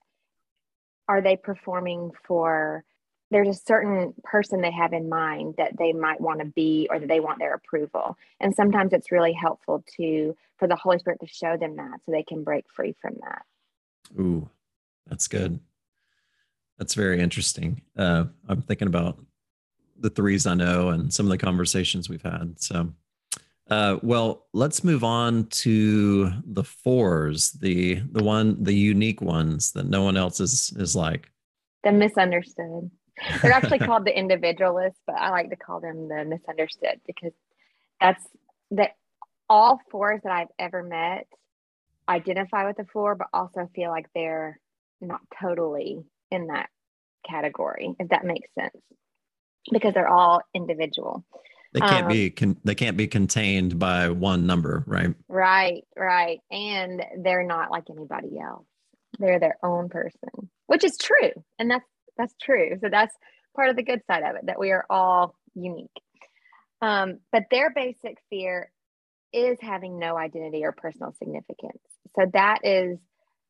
[1.10, 2.84] are they performing for
[3.30, 6.98] there's a certain person they have in mind that they might want to be or
[6.98, 8.16] that they want their approval.
[8.40, 12.12] And sometimes it's really helpful to for the holy spirit to show them that so
[12.12, 13.42] they can break free from that.
[14.20, 14.48] Ooh
[15.10, 15.60] that's good.
[16.78, 17.82] That's very interesting.
[17.96, 19.18] Uh, i'm thinking about
[19.98, 22.90] the threes i know and some of the conversations we've had so
[23.70, 29.86] uh, well, let's move on to the fours, the the one, the unique ones that
[29.86, 31.30] no one else is is like.
[31.84, 32.90] The misunderstood.
[33.42, 37.32] They're actually called the individualists, but I like to call them the misunderstood because
[38.00, 38.24] that's
[38.72, 38.90] that
[39.48, 41.26] all fours that I've ever met
[42.10, 44.58] identify with the four, but also feel like they're
[45.00, 46.68] not totally in that
[47.28, 48.76] category, if that makes sense,
[49.70, 51.24] because they're all individual.
[51.72, 55.14] They can't um, be con- they can't be contained by one number, right?
[55.28, 56.40] Right, right.
[56.50, 58.66] And they're not like anybody else.
[59.18, 61.30] They're their own person, which is true.
[61.58, 62.76] And that's that's true.
[62.80, 63.14] So that's
[63.54, 65.90] part of the good side of it that we are all unique.
[66.82, 68.70] Um, but their basic fear
[69.32, 71.82] is having no identity or personal significance.
[72.16, 72.98] So that is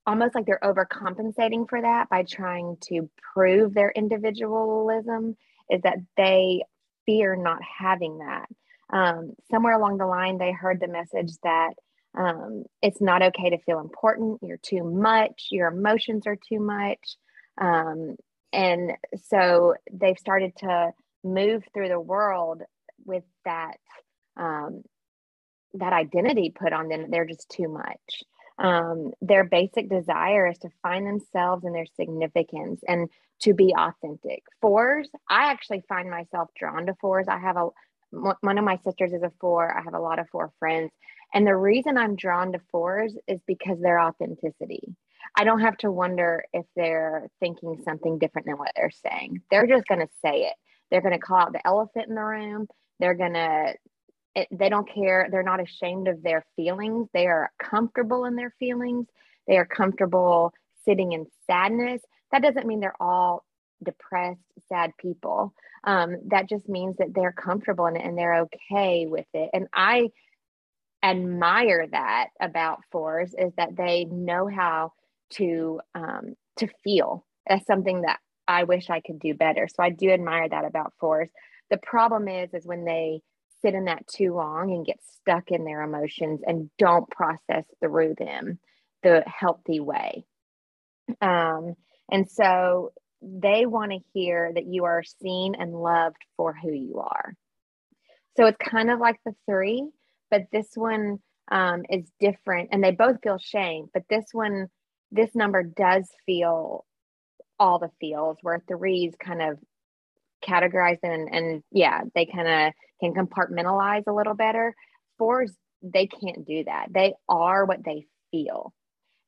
[0.06, 5.36] almost like they're overcompensating for that by trying to prove their individualism
[5.70, 6.62] is that they
[7.10, 8.46] fear not having that.
[8.92, 11.74] Um, somewhere along the line, they heard the message that
[12.16, 14.40] um, it's not okay to feel important.
[14.42, 15.48] You're too much.
[15.50, 17.16] Your emotions are too much.
[17.60, 18.16] Um,
[18.52, 18.92] and
[19.28, 20.90] so they've started to
[21.22, 22.62] move through the world
[23.04, 23.78] with that
[24.36, 24.82] um,
[25.74, 28.24] that identity put on them they're just too much
[28.58, 33.08] um, their basic desire is to find themselves and their significance and
[33.40, 37.68] to be authentic fours i actually find myself drawn to fours i have a
[38.12, 40.90] one of my sisters is a four i have a lot of four friends
[41.32, 44.96] and the reason i'm drawn to fours is because their authenticity
[45.36, 49.40] I don't have to wonder if they're thinking something different than what they're saying.
[49.50, 50.54] They're just going to say it.
[50.90, 52.66] They're going to call out the elephant in the room.
[52.98, 53.74] They're going to,
[54.50, 55.28] they don't care.
[55.30, 57.08] They're not ashamed of their feelings.
[57.14, 59.06] They are comfortable in their feelings.
[59.46, 60.52] They are comfortable
[60.84, 62.02] sitting in sadness.
[62.32, 63.44] That doesn't mean they're all
[63.82, 65.54] depressed, sad people.
[65.84, 69.50] Um, that just means that they're comfortable it and they're okay with it.
[69.52, 70.10] And I
[71.02, 74.92] admire that about fours is that they know how
[75.30, 77.24] to um, to feel.
[77.48, 79.68] That's something that I wish I could do better.
[79.68, 81.30] So I do admire that about fours.
[81.70, 83.22] The problem is, is when they
[83.62, 88.14] sit in that too long and get stuck in their emotions and don't process through
[88.18, 88.58] them
[89.02, 90.24] the healthy way.
[91.20, 91.74] Um,
[92.10, 92.92] and so
[93.22, 97.34] they want to hear that you are seen and loved for who you are.
[98.36, 99.88] So it's kind of like the three,
[100.30, 101.18] but this one
[101.50, 104.68] um, is different and they both feel shame, but this one
[105.12, 106.86] this number does feel
[107.58, 109.58] all the feels where threes kind of
[110.46, 114.74] categorize and and yeah they kind of can compartmentalize a little better.
[115.18, 115.52] Fours
[115.82, 116.86] they can't do that.
[116.90, 118.72] They are what they feel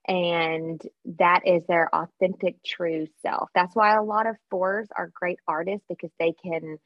[0.07, 0.81] and
[1.19, 3.49] that is their authentic true self.
[3.55, 6.79] That's why a lot of fours are great artists because they can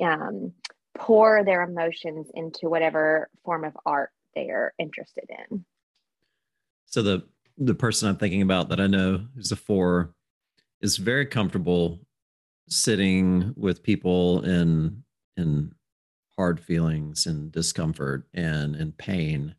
[0.00, 0.52] um,
[0.94, 5.64] pour their emotions into whatever form of art they are interested in.
[6.86, 7.24] So the
[7.58, 10.14] the person I'm thinking about that I know who's a four
[10.80, 12.00] is very comfortable
[12.68, 15.02] sitting with people in
[15.36, 15.72] in
[16.36, 19.54] hard feelings and discomfort and and pain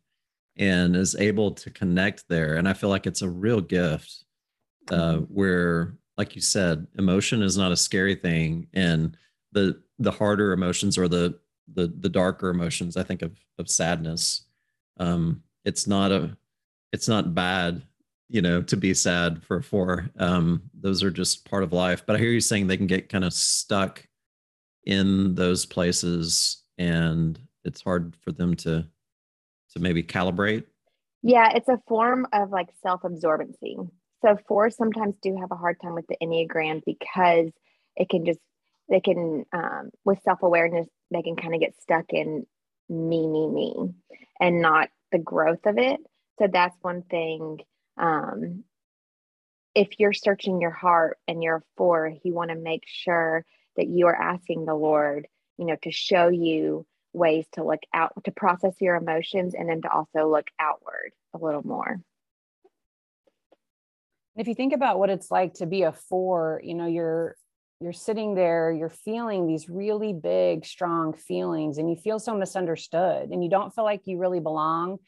[0.56, 4.24] and is able to connect there and i feel like it's a real gift
[4.90, 5.24] uh, mm-hmm.
[5.24, 9.16] where like you said emotion is not a scary thing and
[9.52, 11.38] the the harder emotions or the
[11.74, 14.46] the the darker emotions i think of of sadness
[14.98, 16.36] um it's not a
[16.92, 17.82] it's not bad
[18.32, 20.08] you know, to be sad for four.
[20.18, 22.02] Um, those are just part of life.
[22.06, 24.08] But I hear you saying they can get kind of stuck
[24.84, 28.86] in those places and it's hard for them to
[29.72, 30.64] to maybe calibrate.
[31.22, 33.90] Yeah, it's a form of like self-absorbency.
[34.22, 37.50] So fours sometimes do have a hard time with the Enneagram because
[37.96, 38.40] it can just
[38.88, 42.46] they can um, with self-awareness they can kind of get stuck in
[42.88, 43.74] me me me
[44.40, 46.00] and not the growth of it
[46.38, 47.58] so that's one thing
[47.98, 48.64] um,
[49.74, 53.44] if you're searching your heart and you're a four, you want to make sure
[53.76, 58.12] that you are asking the Lord, you know, to show you ways to look out,
[58.24, 62.00] to process your emotions, and then to also look outward a little more.
[64.36, 67.36] If you think about what it's like to be a four, you know, you're
[67.80, 73.30] you're sitting there, you're feeling these really big, strong feelings, and you feel so misunderstood,
[73.30, 74.98] and you don't feel like you really belong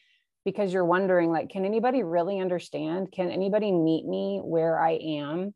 [0.45, 5.53] because you're wondering like can anybody really understand can anybody meet me where i am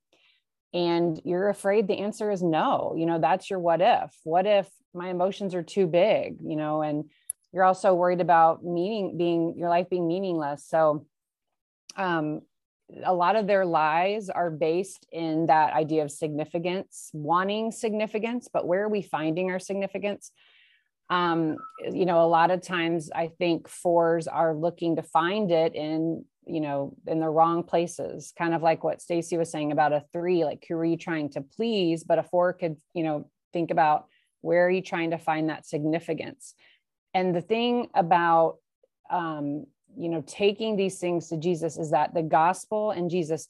[0.74, 4.16] and you're afraid the answer is no you know that's your what if.
[4.24, 7.10] What if my emotions are too big you know and
[7.52, 10.66] you're also worried about meaning being your life being meaningless.
[10.68, 11.06] So
[11.96, 12.42] um
[13.04, 18.68] a lot of their lies are based in that idea of significance wanting significance but
[18.68, 20.32] where are we finding our significance?
[21.10, 21.58] Um,
[21.92, 26.26] you know, a lot of times I think fours are looking to find it in,
[26.50, 30.04] you know, in the wrong places, kind of like what Stacy was saying about a
[30.12, 32.04] three, like who are you trying to please?
[32.04, 34.08] But a four could, you know, think about
[34.42, 36.56] where are you trying to find that significance?
[37.14, 38.58] And the thing about,
[39.10, 39.66] um,
[39.98, 43.48] you know, taking these things to Jesus is that the gospel and Jesus,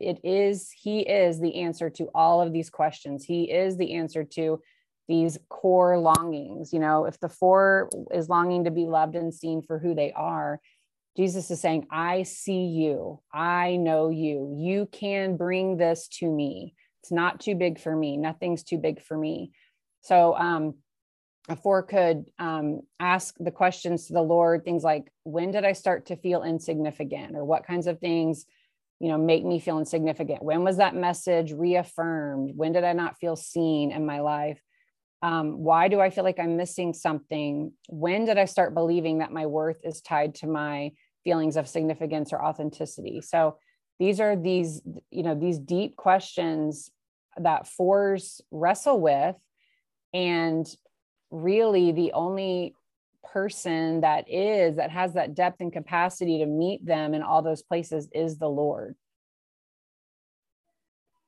[0.00, 3.24] it is, he is the answer to all of these questions.
[3.24, 4.60] He is the answer to
[5.08, 6.72] these core longings.
[6.72, 10.12] You know, if the four is longing to be loved and seen for who they
[10.12, 10.60] are,
[11.16, 13.20] Jesus is saying, I see you.
[13.32, 14.54] I know you.
[14.58, 16.74] You can bring this to me.
[17.02, 18.16] It's not too big for me.
[18.16, 19.52] Nothing's too big for me.
[20.00, 20.74] So, um,
[21.48, 25.72] a four could um, ask the questions to the Lord, things like, when did I
[25.72, 27.36] start to feel insignificant?
[27.36, 28.46] Or what kinds of things,
[29.00, 30.42] you know, make me feel insignificant?
[30.42, 32.52] When was that message reaffirmed?
[32.54, 34.62] When did I not feel seen in my life?
[35.20, 37.72] Um, why do I feel like I'm missing something?
[37.88, 40.92] When did I start believing that my worth is tied to my
[41.24, 43.20] feelings of significance or authenticity?
[43.20, 43.56] So
[43.98, 46.90] these are these, you know, these deep questions
[47.36, 49.36] that fours wrestle with
[50.12, 50.66] and
[51.30, 52.74] really the only
[53.32, 57.62] person that is that has that depth and capacity to meet them in all those
[57.62, 58.94] places is the lord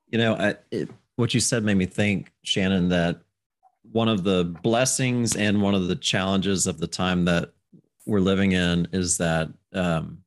[0.09, 3.21] you know I, it, what you said made me think shannon that
[3.91, 7.53] one of the blessings and one of the challenges of the time that
[8.07, 10.19] we're living in is that um,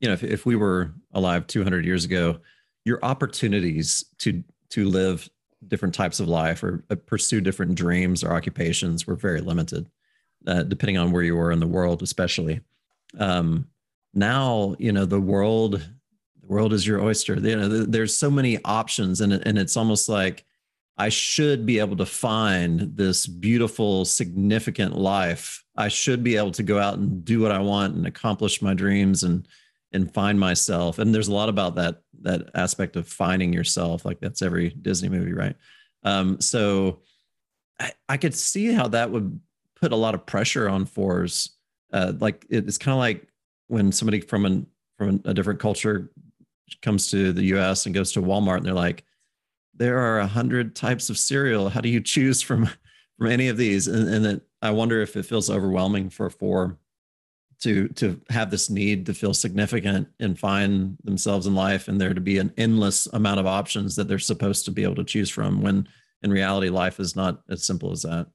[0.00, 2.38] you know if, if we were alive 200 years ago
[2.84, 5.28] your opportunities to to live
[5.68, 9.88] different types of life or uh, pursue different dreams or occupations were very limited
[10.46, 12.60] uh, depending on where you were in the world especially.
[13.18, 13.66] Um,
[14.14, 15.72] now you know the world
[16.40, 17.34] the world is your oyster.
[17.34, 20.44] You know there's so many options and, and it's almost like
[20.98, 25.62] I should be able to find this beautiful, significant life.
[25.76, 28.74] I should be able to go out and do what I want and accomplish my
[28.74, 29.46] dreams and
[29.92, 30.98] and find myself.
[30.98, 34.04] And there's a lot about that that aspect of finding yourself.
[34.04, 35.56] Like that's every Disney movie, right?
[36.02, 37.02] Um, so
[37.78, 39.38] I, I could see how that would
[39.74, 41.56] put a lot of pressure on fours.
[41.92, 43.28] Uh, like it's kind of like
[43.68, 44.66] when somebody from an
[44.96, 46.10] from a different culture
[46.80, 47.86] comes to the U.S.
[47.86, 49.04] and goes to Walmart and they're like,
[49.78, 51.68] there are a hundred types of cereal.
[51.68, 52.68] How do you choose from
[53.18, 53.86] from any of these?
[53.86, 56.78] And, and that I wonder if it feels overwhelming for four
[57.60, 62.14] to to have this need to feel significant and find themselves in life, and there
[62.14, 65.30] to be an endless amount of options that they're supposed to be able to choose
[65.30, 65.62] from.
[65.62, 65.88] When
[66.22, 68.26] in reality, life is not as simple as that.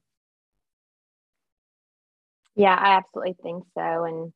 [2.56, 4.06] Yeah, I absolutely think so.
[4.06, 4.34] And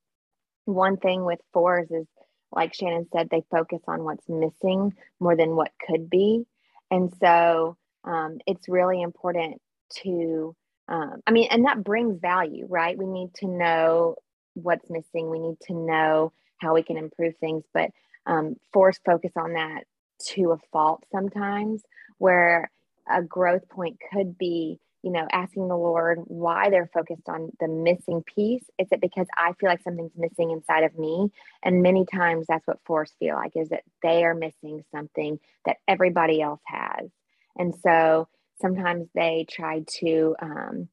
[0.66, 2.08] one thing with fours is,
[2.51, 6.45] like Shannon said, they focus on what's missing more than what could be.
[6.92, 9.62] And so um, it's really important
[10.04, 10.56] to,
[10.88, 12.98] um, I mean, and that brings value, right?
[12.98, 14.16] We need to know
[14.54, 15.30] what's missing.
[15.30, 17.90] We need to know how we can improve things, but
[18.26, 19.84] um, force focus on that
[20.28, 21.84] to a fault sometimes,
[22.18, 22.72] where
[23.12, 27.68] a growth point could be you know, asking the Lord why they're focused on the
[27.68, 28.64] missing piece.
[28.80, 31.32] Is it because I feel like something's missing inside of me?
[31.62, 35.78] And many times that's what fours feel like is that they are missing something that
[35.88, 37.08] everybody else has.
[37.56, 38.28] And so
[38.60, 40.89] sometimes they try to um,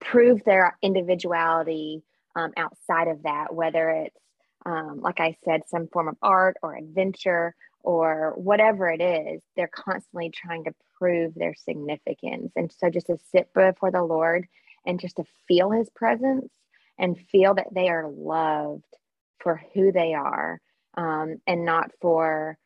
[0.00, 2.02] prove their individuality
[2.34, 4.16] um, outside of that, whether it's,
[4.64, 7.54] um, like I said, some form of art or adventure
[7.86, 12.50] or whatever it is, they're constantly trying to prove their significance.
[12.56, 14.48] And so just to sit before the Lord
[14.84, 16.50] and just to feel his presence
[16.98, 18.84] and feel that they are loved
[19.38, 20.60] for who they are
[20.94, 22.58] um, and not for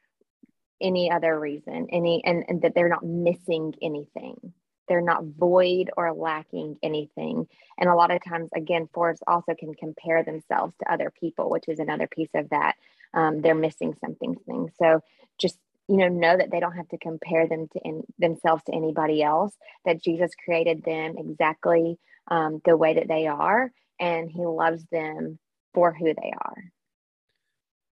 [0.81, 4.55] any other reason any and, and that they're not missing anything
[4.89, 7.47] they're not void or lacking anything
[7.77, 11.69] and a lot of times again fours also can compare themselves to other people which
[11.69, 12.77] is another piece of that
[13.15, 14.71] um, they're missing something thing.
[14.79, 15.01] So
[15.39, 15.59] just
[15.89, 19.25] you know know that they don't have to compare them to in, themselves to anybody
[19.25, 19.53] else
[19.85, 21.99] that jesus created them exactly
[22.29, 25.39] um, the way that they are and he loves them
[25.75, 26.65] for who they are.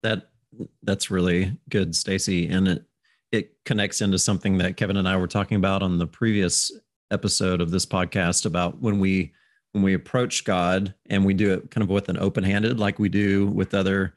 [0.02, 0.28] That
[0.82, 2.84] that's really good stacy and it
[3.30, 6.70] it connects into something that kevin and i were talking about on the previous
[7.10, 9.32] episode of this podcast about when we
[9.70, 12.98] when we approach god and we do it kind of with an open handed like
[12.98, 14.14] we do with other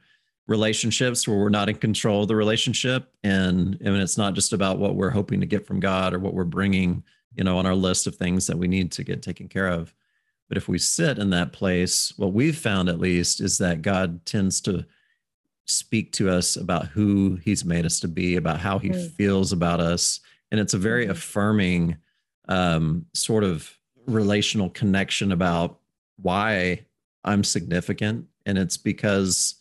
[0.48, 4.78] relationships where we're not in control of the relationship and and it's not just about
[4.78, 7.02] what we're hoping to get from god or what we're bringing
[7.34, 9.92] you know on our list of things that we need to get taken care of
[10.48, 14.24] but if we sit in that place what we've found at least is that god
[14.24, 14.84] tends to
[15.66, 19.10] speak to us about who he's made us to be about how he mm.
[19.12, 20.20] feels about us
[20.52, 21.10] and it's a very mm.
[21.10, 21.96] affirming
[22.48, 23.76] um, sort of
[24.06, 25.80] relational connection about
[26.22, 26.80] why
[27.24, 29.56] i'm significant and it's because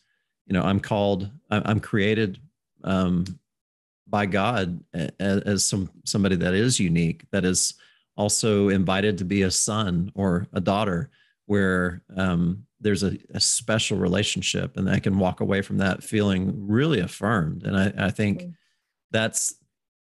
[0.45, 2.39] you know i'm called i'm created
[2.83, 3.25] um,
[4.07, 4.83] by god
[5.19, 7.75] as some somebody that is unique that is
[8.17, 11.09] also invited to be a son or a daughter
[11.47, 16.67] where um, there's a, a, special relationship and i can walk away from that feeling
[16.67, 18.51] really affirmed and i, I think mm-hmm.
[19.11, 19.55] that's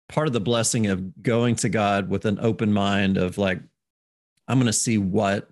[0.09, 3.61] part of the blessing of going to god with an open mind of like
[4.49, 5.52] i'm going to see what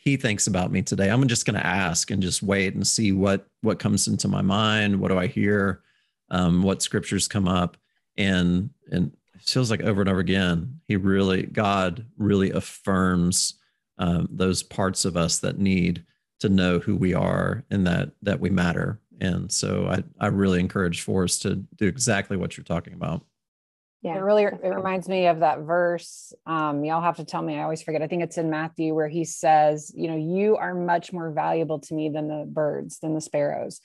[0.00, 3.12] he thinks about me today i'm just going to ask and just wait and see
[3.12, 4.98] what what comes into my mind.
[4.98, 5.82] What do i hear?
[6.30, 7.76] Um, what scriptures come up?
[8.16, 13.54] And and it feels like over and over again he really god really affirms
[13.98, 16.04] um, those parts of us that need
[16.40, 19.00] to know who we are and that that we matter.
[19.20, 23.24] And so i i really encourage us to do exactly what you're talking about
[24.02, 27.58] yeah it really it reminds me of that verse um y'all have to tell me
[27.58, 30.74] i always forget i think it's in matthew where he says you know you are
[30.74, 33.80] much more valuable to me than the birds than the sparrows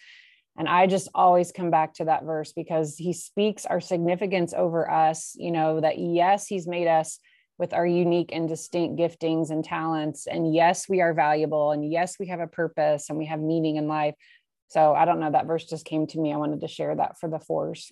[0.57, 4.89] And I just always come back to that verse because he speaks our significance over
[4.89, 7.19] us, you know, that yes, he's made us
[7.57, 10.27] with our unique and distinct giftings and talents.
[10.27, 11.71] And yes, we are valuable.
[11.71, 14.15] And yes, we have a purpose and we have meaning in life.
[14.69, 16.33] So I don't know, that verse just came to me.
[16.33, 17.91] I wanted to share that for the fours.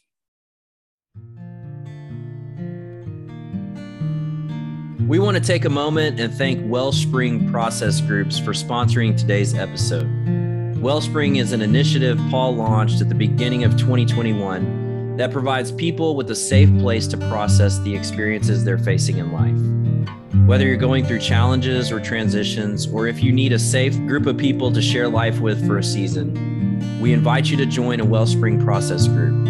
[5.08, 10.08] We want to take a moment and thank Wellspring Process Groups for sponsoring today's episode.
[10.78, 16.32] Wellspring is an initiative Paul launched at the beginning of 2021 that provides people with
[16.32, 20.48] a safe place to process the experiences they're facing in life.
[20.48, 24.38] Whether you're going through challenges or transitions, or if you need a safe group of
[24.38, 28.64] people to share life with for a season, we invite you to join a Wellspring
[28.64, 29.50] Process Group.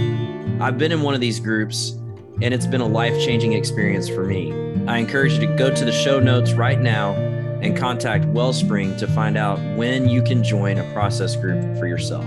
[0.59, 1.95] I've been in one of these groups,
[2.41, 4.51] and it's been a life changing experience for me.
[4.87, 7.13] I encourage you to go to the show notes right now
[7.61, 12.25] and contact Wellspring to find out when you can join a process group for yourself.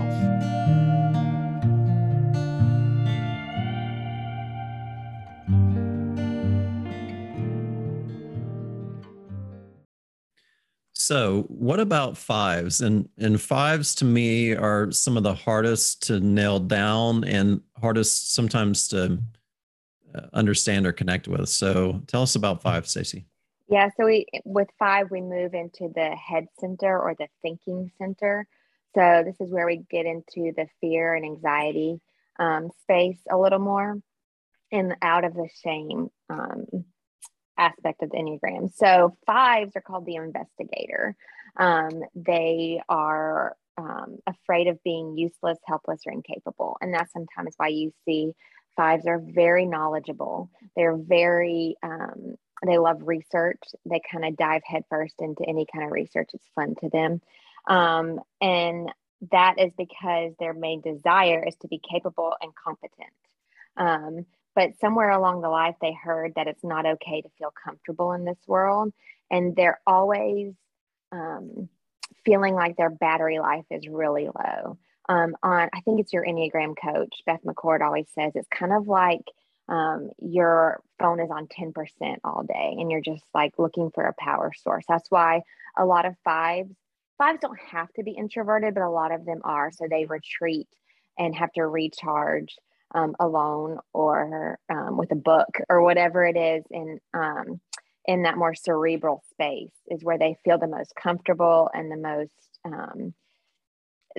[11.07, 12.81] So, what about fives?
[12.81, 18.33] And and fives to me are some of the hardest to nail down and hardest
[18.33, 19.19] sometimes to
[20.33, 21.49] understand or connect with.
[21.49, 23.25] So, tell us about five, Stacey.
[23.69, 28.47] Yeah, so we with five we move into the head center or the thinking center.
[28.95, 31.99] So this is where we get into the fear and anxiety
[32.39, 33.97] um, space a little more,
[34.71, 36.65] and out of the shame um,
[37.57, 38.73] aspect of the enneagram.
[38.73, 41.15] So fives are called the investigator.
[41.57, 47.67] Um, they are um, afraid of being useless, helpless, or incapable, and that's sometimes why
[47.67, 48.31] you see
[48.77, 50.49] fives are very knowledgeable.
[50.75, 53.59] They're very um, they love research.
[53.85, 56.29] They kind of dive headfirst into any kind of research.
[56.33, 57.21] It's fun to them.
[57.67, 58.91] Um, and
[59.31, 63.13] that is because their main desire is to be capable and competent.
[63.75, 64.25] Um,
[64.55, 68.25] but somewhere along the life, they heard that it's not okay to feel comfortable in
[68.25, 68.91] this world.
[69.29, 70.53] And they're always
[71.11, 71.69] um,
[72.25, 74.77] feeling like their battery life is really low.
[75.09, 78.87] Um, on, I think it's your Enneagram coach, Beth McCord, always says it's kind of
[78.87, 79.21] like
[79.69, 81.73] um, your phone is on 10%
[82.23, 84.85] all day and you're just like looking for a power source.
[84.87, 85.41] That's why
[85.77, 86.73] a lot of fives,
[87.17, 89.71] fives don't have to be introverted, but a lot of them are.
[89.71, 90.67] So they retreat
[91.17, 92.55] and have to recharge
[92.95, 96.63] um, alone or um, with a book or whatever it is.
[96.71, 97.59] And um,
[98.05, 102.31] in that more cerebral space is where they feel the most comfortable and the most,
[102.63, 103.13] um,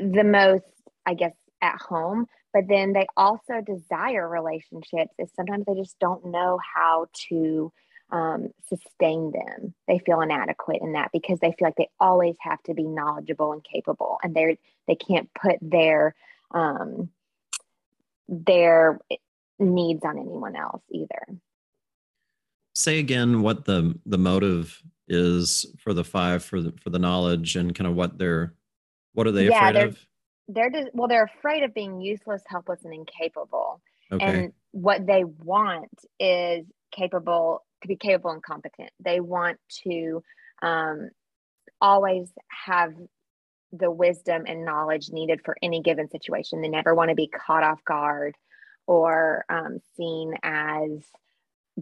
[0.01, 0.65] the most,
[1.07, 6.25] I guess, at home but then they also desire relationships is sometimes they just don't
[6.27, 7.73] know how to
[8.11, 9.75] um, sustain them.
[9.87, 13.53] They feel inadequate in that because they feel like they always have to be knowledgeable
[13.53, 16.15] and capable and they're they can't put their
[16.51, 17.11] um,
[18.29, 18.99] their
[19.59, 21.39] needs on anyone else either.
[22.75, 27.57] Say again what the the motive is for the five for the for the knowledge
[27.57, 28.55] and kind of what they're
[29.19, 29.99] what are they yeah, afraid of?
[30.47, 33.83] they're just well they're afraid of being useless helpless and incapable.
[34.13, 34.25] Okay.
[34.25, 35.91] and what they want
[36.21, 38.91] is capable to be capable and competent.
[39.01, 40.23] They want to
[40.63, 41.11] um,
[41.81, 42.95] always have
[43.73, 46.63] the wisdom and knowledge needed for any given situation.
[46.63, 48.37] They never want to be caught off guard
[48.87, 51.03] or um, seen as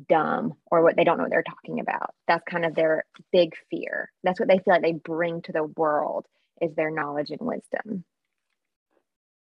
[0.08, 2.14] dumb or what they don't know what they're talking about.
[2.26, 4.10] That's kind of their big fear.
[4.24, 6.26] That's what they feel like they bring to the world
[6.60, 8.04] is their knowledge and wisdom.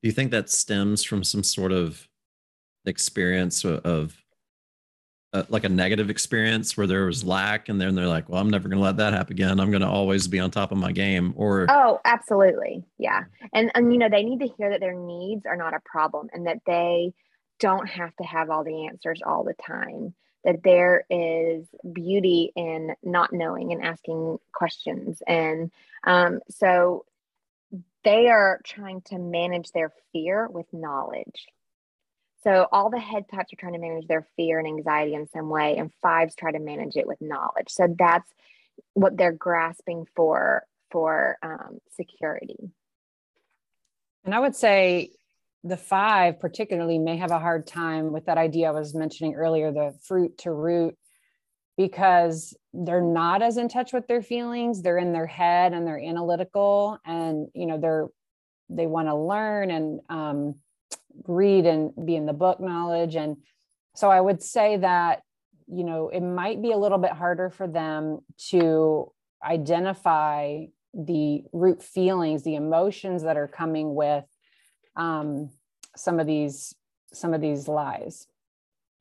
[0.01, 2.07] Do you think that stems from some sort of
[2.85, 4.23] experience of
[5.33, 8.49] uh, like a negative experience where there was lack and then they're like well i'm
[8.49, 9.59] never going to let that happen again.
[9.59, 12.83] I'm going to always be on top of my game or oh absolutely.
[12.97, 13.23] Yeah.
[13.53, 16.27] And and you know they need to hear that their needs are not a problem
[16.33, 17.13] and that they
[17.59, 22.93] don't have to have all the answers all the time that there is beauty in
[23.01, 25.71] not knowing and asking questions and
[26.03, 27.05] um, so
[28.03, 31.47] they are trying to manage their fear with knowledge.
[32.43, 35.49] So all the head types are trying to manage their fear and anxiety in some
[35.49, 37.69] way, and fives try to manage it with knowledge.
[37.69, 38.29] So that's
[38.93, 42.71] what they're grasping for for um, security.
[44.25, 45.11] And I would say
[45.63, 49.71] the five particularly may have a hard time with that idea I was mentioning earlier,
[49.71, 50.97] the fruit to root
[51.77, 55.99] because they're not as in touch with their feelings they're in their head and they're
[55.99, 58.07] analytical and you know they're
[58.69, 60.55] they want to learn and um,
[61.27, 63.37] read and be in the book knowledge and
[63.95, 65.21] so i would say that
[65.67, 69.11] you know it might be a little bit harder for them to
[69.43, 70.63] identify
[70.93, 74.25] the root feelings the emotions that are coming with
[74.95, 75.49] um,
[75.95, 76.75] some of these
[77.13, 78.27] some of these lies.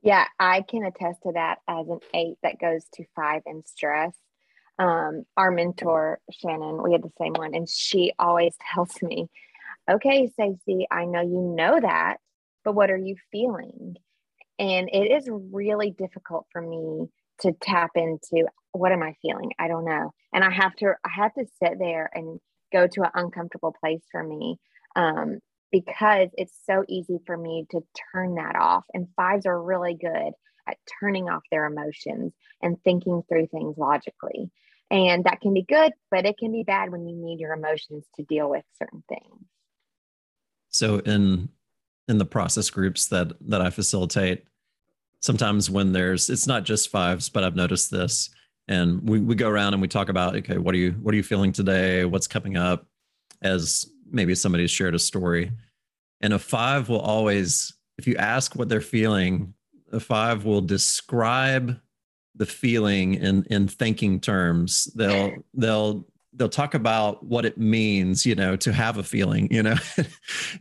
[0.03, 4.15] Yeah, I can attest to that as an eight that goes to five in stress.
[4.79, 9.29] Um, our mentor, Shannon, we had the same one, and she always tells me,
[9.91, 12.19] Okay, Stacey, I know you know that,
[12.65, 13.97] but what are you feeling?
[14.59, 17.09] And it is really difficult for me
[17.41, 19.51] to tap into what am I feeling?
[19.59, 20.13] I don't know.
[20.33, 22.41] And I have to I have to sit there and
[22.73, 24.59] go to an uncomfortable place for me.
[24.97, 25.41] Um,
[25.73, 27.81] because it's so easy for me to
[28.13, 28.85] turn that off.
[28.93, 30.33] And fives are really good
[30.69, 34.51] at turning off their emotions and thinking through things logically.
[34.91, 38.05] And that can be good, but it can be bad when you need your emotions
[38.17, 39.47] to deal with certain things.
[40.69, 41.49] So in
[42.09, 44.45] in the process groups that that I facilitate,
[45.21, 48.31] sometimes when there's it's not just fives, but I've noticed this.
[48.69, 51.17] And we, we go around and we talk about, okay, what are you what are
[51.17, 52.05] you feeling today?
[52.05, 52.87] What's coming up?
[53.41, 55.51] As maybe somebody's shared a story.
[56.21, 59.55] And a five will always, if you ask what they're feeling,
[59.93, 61.81] a five will describe
[62.35, 64.85] the feeling in in thinking terms.
[64.95, 69.63] They'll they'll they'll talk about what it means, you know, to have a feeling, you
[69.63, 69.77] know.
[69.97, 70.07] and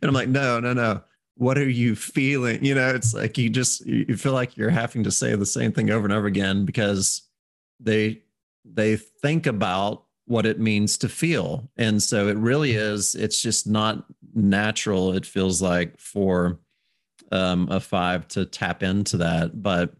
[0.03, 1.01] I'm like, no, no, no.
[1.35, 2.63] What are you feeling?
[2.63, 5.71] You know, it's like you just you feel like you're having to say the same
[5.71, 7.23] thing over and over again because
[7.79, 8.21] they
[8.65, 11.69] they think about what it means to feel.
[11.77, 16.57] And so it really is, it's just not natural, it feels like, for
[17.33, 19.61] um, a five to tap into that.
[19.61, 19.93] But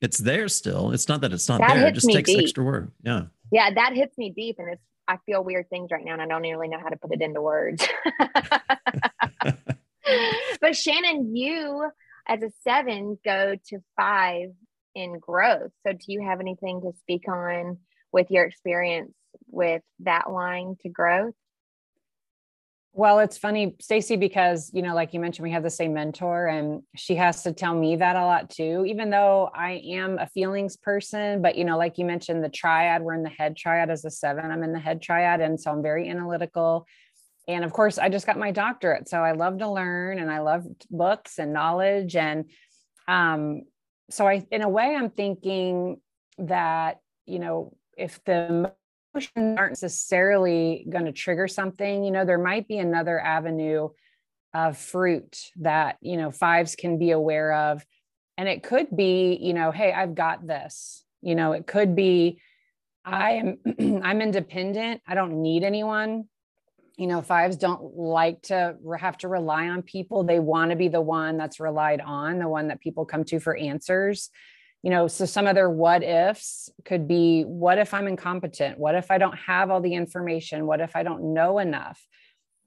[0.00, 0.90] it's there still.
[0.90, 1.86] It's not that it's not that there.
[1.86, 2.42] It just takes deep.
[2.42, 2.90] extra work.
[3.02, 3.26] Yeah.
[3.52, 4.56] Yeah, that hits me deep.
[4.58, 6.96] And it's, I feel weird things right now and I don't really know how to
[6.96, 7.86] put it into words.
[10.60, 11.88] but Shannon, you
[12.26, 14.50] as a seven go to five
[14.96, 15.70] in growth.
[15.86, 17.78] So do you have anything to speak on
[18.12, 19.12] with your experience
[19.48, 21.34] with that line to growth?
[22.92, 26.46] Well, it's funny, Stacy, because you know, like you mentioned, we have the same mentor,
[26.46, 28.86] and she has to tell me that a lot too.
[28.88, 33.02] Even though I am a feelings person, but you know, like you mentioned, the triad,
[33.02, 34.50] we're in the head triad as a seven.
[34.50, 36.86] I'm in the head triad, and so I'm very analytical.
[37.46, 40.38] And of course, I just got my doctorate, so I love to learn, and I
[40.38, 42.46] love books and knowledge, and
[43.06, 43.64] um,
[44.08, 46.00] so I, in a way, I'm thinking
[46.38, 48.72] that you know, if the
[49.16, 53.88] emotions aren't necessarily going to trigger something you know there might be another avenue
[54.56, 57.84] of fruit that you know fives can be aware of.
[58.38, 62.40] And it could be you know hey i've got this you know it could be
[63.04, 63.58] i am
[64.02, 66.28] i'm independent i don't need anyone.
[66.96, 70.88] You know fives don't like to have to rely on people they want to be
[70.88, 74.30] the one that's relied on the one that people come to for answers
[74.86, 78.78] you know so some of their what ifs could be what if i'm incompetent?
[78.78, 80.64] What if i don't have all the information?
[80.64, 82.00] What if i don't know enough?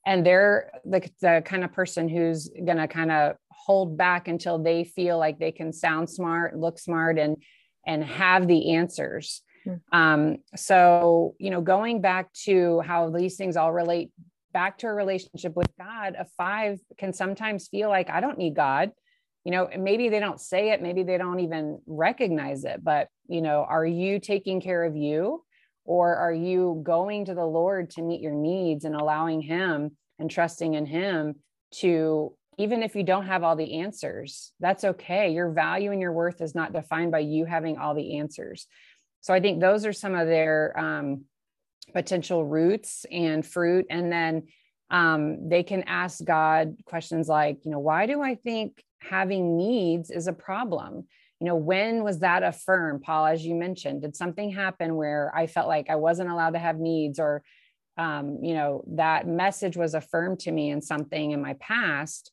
[0.05, 4.61] And they're the, the kind of person who's going to kind of hold back until
[4.61, 7.38] they feel like they can sound smart look smart and
[7.88, 9.41] and have the answers.
[9.65, 9.80] Mm.
[9.93, 14.11] um, so you know going back to how these things all relate
[14.51, 18.55] back to a relationship with god a five can sometimes feel like i don't need
[18.55, 18.91] god
[19.50, 23.41] you know maybe they don't say it maybe they don't even recognize it but you
[23.41, 25.43] know are you taking care of you?
[25.86, 30.30] Or are you going to the lord to meet your needs and allowing him and
[30.30, 31.38] trusting in him
[31.82, 35.34] to even if you don't have all the answers that's okay.
[35.34, 38.68] Your value and your worth is not defined by you having all the answers.
[39.22, 41.24] So i think those are some of their um,
[41.91, 43.88] potential roots and fruit.
[43.89, 44.43] And then
[44.91, 50.10] um, they can ask god questions like you know why do i think having needs
[50.12, 51.08] is a problem.
[51.39, 54.02] You know when was that affirmed paul as you mentioned?
[54.02, 57.43] Did something happen where i felt like i wasn't allowed to have needs or
[57.97, 62.32] um, you know that message was affirmed to me in something in my past?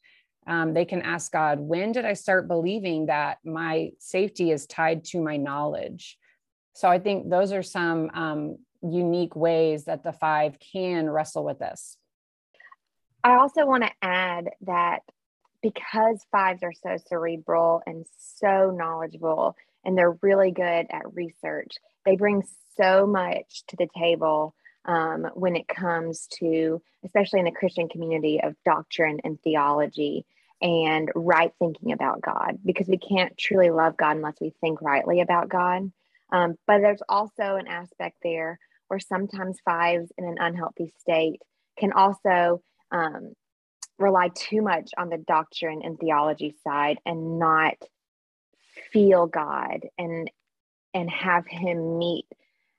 [0.49, 5.05] Um, they can ask god when did i start believing that my safety is tied
[5.07, 6.19] to my knowledge?
[6.75, 11.59] So i think those are some um, unique ways that the five can wrestle with
[11.59, 11.97] this.
[13.25, 15.01] I also want to add that
[15.63, 22.17] because fives are so cerebral and so knowledgeable and they're really good at research, they
[22.17, 22.43] bring
[22.77, 24.55] so much to the table
[24.85, 30.25] um, when it comes to, especially in the Christian community, of doctrine and theology
[30.61, 35.21] and right thinking about God, because we can't truly love God unless we think rightly
[35.21, 35.91] about God.
[36.33, 41.41] Um, but there's also an aspect there where sometimes fives in an unhealthy state
[41.79, 43.35] can also um,
[43.99, 47.75] rely too much on the doctrine and theology side and not
[48.93, 50.31] feel God and
[50.93, 52.27] and have him meet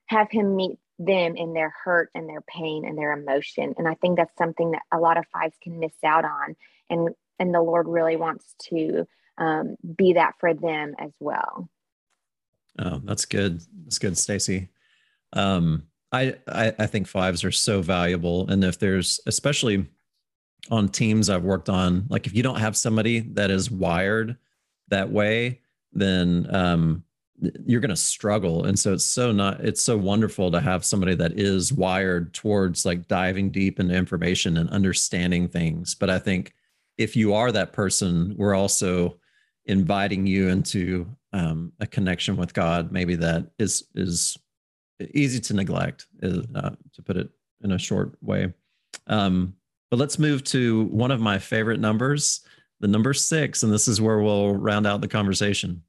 [0.06, 3.74] have him meet them in their hurt and their pain and their emotion.
[3.78, 6.56] And I think that's something that a lot of fives can miss out on.
[6.90, 9.06] And and the Lord really wants to
[9.38, 11.68] um, be that for them as well.
[12.78, 13.60] Oh, that's good.
[13.84, 14.68] That's good, Stacy.
[15.32, 19.86] Um, I, I I think fives are so valuable, and if there's especially
[20.70, 24.36] on teams I've worked on, like if you don't have somebody that is wired
[24.88, 25.60] that way,
[25.92, 27.04] then um,
[27.64, 28.64] you're going to struggle.
[28.64, 32.84] And so it's so not, it's so wonderful to have somebody that is wired towards
[32.84, 35.94] like diving deep into information and understanding things.
[35.94, 36.54] But I think
[36.96, 39.18] if you are that person, we're also
[39.66, 44.36] inviting you into um, a connection with God, maybe that is, is
[45.14, 47.30] easy to neglect, uh, to put it
[47.62, 48.52] in a short way.
[49.06, 49.54] Um,
[49.90, 52.40] but let's move to one of my favorite numbers,
[52.80, 55.82] the number six, and this is where we'll round out the conversation.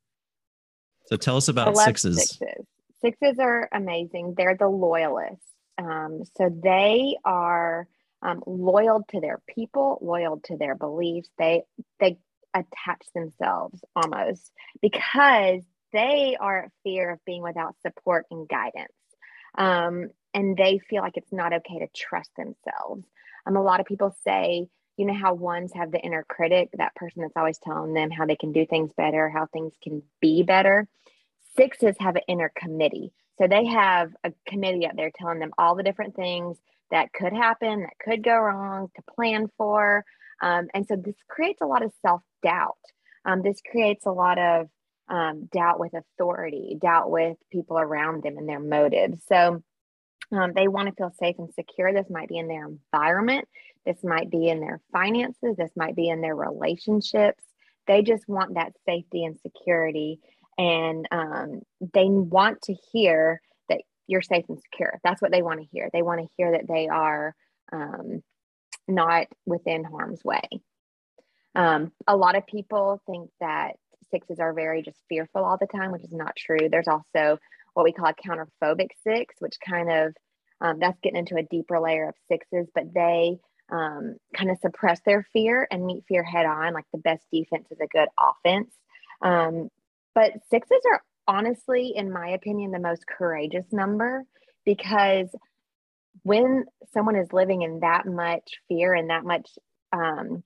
[1.08, 2.18] So tell us about sixes.
[2.18, 2.66] sixes.
[3.02, 4.36] Sixes are amazing.
[4.38, 5.46] They're the loyalists.
[5.78, 7.88] Um, so they are
[8.22, 11.30] um, loyal to their people, loyal to their beliefs.
[11.38, 11.64] They
[12.00, 12.20] they
[12.54, 15.62] attach themselves almost because
[15.94, 18.94] they are at fear of being without support and guidance.
[19.58, 23.06] Um, and they feel like it's not okay to trust themselves.
[23.50, 26.96] Um, a lot of people say, you know, how ones have the inner critic, that
[26.96, 30.44] person that's always telling them how they can do things better, how things can be
[30.44, 30.88] better.
[31.58, 33.12] Sixes have an inner committee.
[33.40, 36.58] So they have a committee up there telling them all the different things
[36.92, 40.04] that could happen, that could go wrong, to plan for.
[40.42, 42.78] Um, and so this creates a lot of self doubt.
[43.26, 44.68] Um, this creates a lot of
[45.08, 49.24] um, doubt with authority, doubt with people around them and their motives.
[49.28, 49.64] So
[50.32, 51.94] um, they want to feel safe and secure.
[51.94, 53.48] This might be in their environment,
[53.86, 57.44] this might be in their finances, this might be in their relationships.
[57.88, 60.20] They just want that safety and security.
[60.58, 61.62] And um,
[61.94, 65.00] they want to hear that you're safe and secure.
[65.04, 65.90] That's what they want to hear.
[65.92, 67.34] They want to hear that they are
[67.72, 68.22] um,
[68.88, 70.44] not within harm's way.
[71.56, 73.78] Um, a lot of people think that
[74.12, 76.70] sixes are very just fearful all the time, which is not true.
[76.70, 77.40] There's also
[77.74, 80.14] what we call a counterphobic six, which kind of
[80.62, 83.38] um, that's getting into a deeper layer of sixes, but they
[83.72, 86.74] um, kind of suppress their fear and meet fear head on.
[86.74, 88.74] Like the best defense is a good offense.
[89.22, 89.70] Um,
[90.16, 94.26] but sixes are honestly, in my opinion, the most courageous number
[94.66, 95.28] because
[96.24, 99.48] when someone is living in that much fear and that much
[99.94, 100.44] um,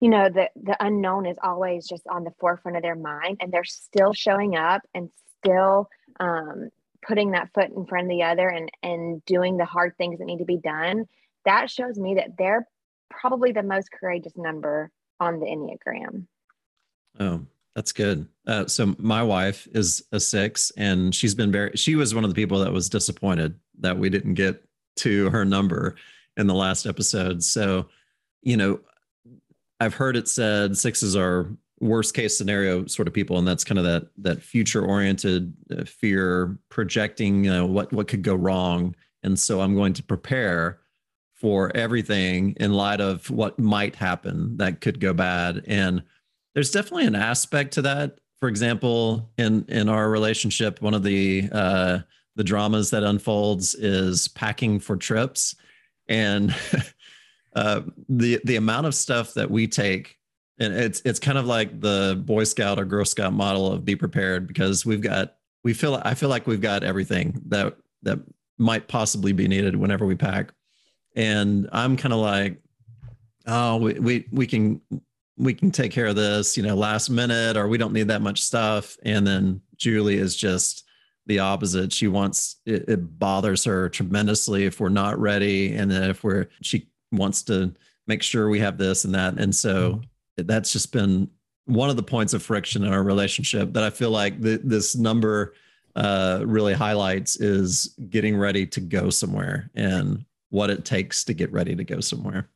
[0.00, 3.52] you know the the unknown is always just on the forefront of their mind and
[3.52, 5.08] they're still showing up and
[5.38, 5.88] still
[6.20, 6.70] um,
[7.06, 10.24] putting that foot in front of the other and and doing the hard things that
[10.24, 11.04] need to be done
[11.44, 12.66] that shows me that they're
[13.08, 16.26] probably the most courageous number on the enneagram.
[17.18, 18.26] Oh that's good.
[18.46, 22.30] Uh, so my wife is a six and she's been very she was one of
[22.30, 24.64] the people that was disappointed that we didn't get
[24.96, 25.94] to her number
[26.36, 27.42] in the last episode.
[27.42, 27.86] So
[28.46, 28.78] you know
[29.80, 33.78] i've heard it said sixes are worst case scenario sort of people and that's kind
[33.78, 38.94] of that that future oriented uh, fear projecting what what could go wrong.
[39.22, 40.80] And so i'm going to prepare
[41.34, 45.62] for everything in light of what might happen that could go bad.
[45.66, 46.02] And
[46.54, 48.18] there's definitely an aspect to that.
[48.40, 51.98] For example in in our relationship one of the uh
[52.36, 55.54] the dramas that unfolds is packing for trips.
[56.08, 56.54] And
[57.54, 60.16] uh the the amount of stuff that we take
[60.58, 63.96] and it's it's kind of like the boy scout or girl scout model of be
[63.96, 68.18] prepared because we've got we feel i feel like we've got everything that that
[68.58, 70.52] might possibly be needed whenever we pack.
[71.14, 72.60] And i'm kind of like
[73.46, 74.80] oh we, we we can
[75.38, 78.22] we can take care of this you know last minute or we don't need that
[78.22, 78.96] much stuff.
[79.04, 80.84] And then julie is just
[81.26, 81.92] the opposite.
[81.92, 86.48] She wants it, it bothers her tremendously if we're not ready and then if we're
[86.62, 87.74] she wants to
[88.06, 89.34] make sure we have this and that.
[89.38, 90.00] And so mm-hmm.
[90.36, 91.30] That's just been
[91.64, 94.94] one of the points of friction in our relationship that I feel like the, this
[94.94, 95.54] number
[95.96, 101.50] uh, really highlights is getting ready to go somewhere and what it takes to get
[101.52, 102.48] ready to go somewhere.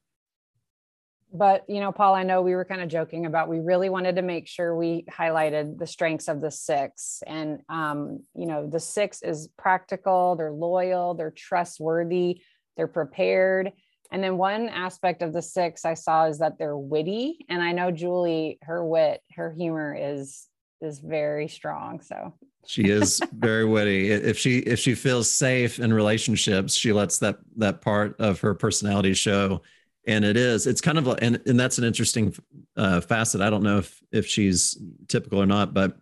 [1.32, 4.16] But, you know, Paul, I know we were kind of joking about we really wanted
[4.16, 7.22] to make sure we highlighted the strengths of the six.
[7.26, 12.42] And, um, you know, the six is practical, they're loyal, they're trustworthy,
[12.76, 13.72] they're prepared
[14.10, 17.46] and then one aspect of the six I saw is that they're witty.
[17.48, 20.46] And I know Julie, her wit, her humor is
[20.80, 22.00] is very strong.
[22.00, 22.34] So
[22.66, 24.10] she is very witty.
[24.10, 28.54] If she if she feels safe in relationships, she lets that that part of her
[28.54, 29.62] personality show.
[30.06, 32.34] And it is, it's kind of and, and that's an interesting
[32.76, 33.40] uh, facet.
[33.40, 34.76] I don't know if if she's
[35.08, 35.98] typical or not, but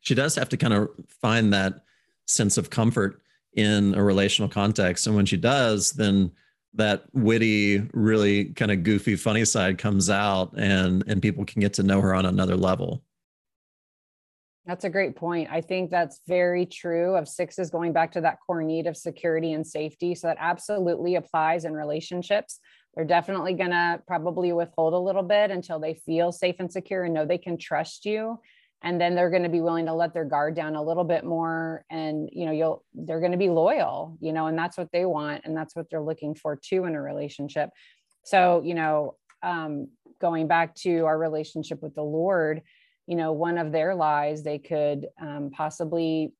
[0.00, 1.84] she does have to kind of find that
[2.26, 3.22] sense of comfort
[3.54, 5.06] in a relational context.
[5.06, 6.32] And when she does, then
[6.74, 11.74] that witty, really kind of goofy, funny side comes out and and people can get
[11.74, 13.02] to know her on another level.
[14.66, 15.48] That's a great point.
[15.50, 19.52] I think that's very true of sixes going back to that core need of security
[19.52, 20.14] and safety.
[20.14, 22.60] So that absolutely applies in relationships.
[22.94, 27.04] They're definitely going to probably withhold a little bit until they feel safe and secure
[27.04, 28.38] and know they can trust you
[28.82, 31.24] and then they're going to be willing to let their guard down a little bit
[31.24, 34.90] more and you know you'll they're going to be loyal you know and that's what
[34.92, 37.70] they want and that's what they're looking for too in a relationship.
[38.24, 39.88] So you know um,
[40.20, 42.62] going back to our relationship with the lord
[43.06, 46.32] you know one of their lies they could um, possibly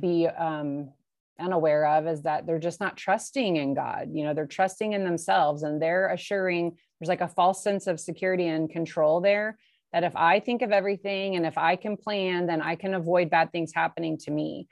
[0.00, 0.90] be um,
[1.38, 4.08] unaware of is that they're just not trusting in god.
[4.12, 7.98] You know they're trusting in themselves and they're assuring there's like a false sense of
[7.98, 9.58] security and control there
[9.92, 13.30] that if I think of everything and if I can plan, then I can avoid
[13.30, 14.68] bad things happening to me.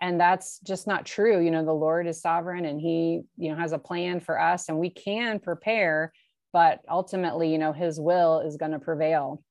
[0.00, 1.42] And that's just not true.
[1.42, 4.68] You know, the Lord is sovereign and he, you know, has a plan for us
[4.68, 6.12] and we can prepare,
[6.52, 9.42] but ultimately, you know, his will is going to prevail.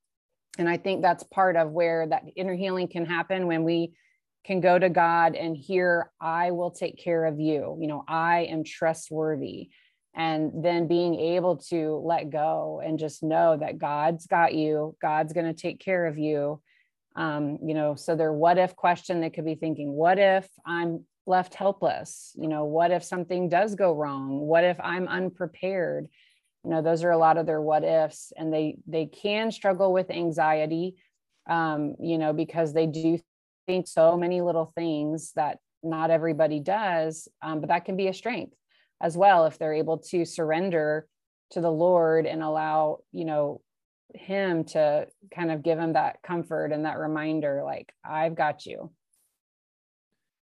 [0.58, 3.94] And I think that's part of where that inner healing can happen when we
[4.46, 7.78] can go to God and hear, I will take care of you.
[7.80, 9.70] You know, I am trustworthy
[10.18, 15.32] and then being able to let go and just know that god's got you god's
[15.32, 16.60] going to take care of you.
[17.16, 21.06] Um, you know so their what if question they could be thinking what if i'm
[21.26, 22.34] left helpless?
[22.36, 24.40] You know what if something does go wrong?
[24.40, 26.08] What if i'm unprepared?
[26.64, 29.94] You know those are a lot of their what ifs and they they can struggle
[29.94, 30.96] with anxiety
[31.50, 33.20] um, you know because they do
[33.68, 38.14] think so many little things that not everybody does um, but that can be a
[38.14, 38.54] strength
[39.02, 41.08] as well if they're able to surrender
[41.52, 43.62] to the lord and allow you know
[44.14, 48.90] him to kind of give him that comfort and that reminder like i've got you.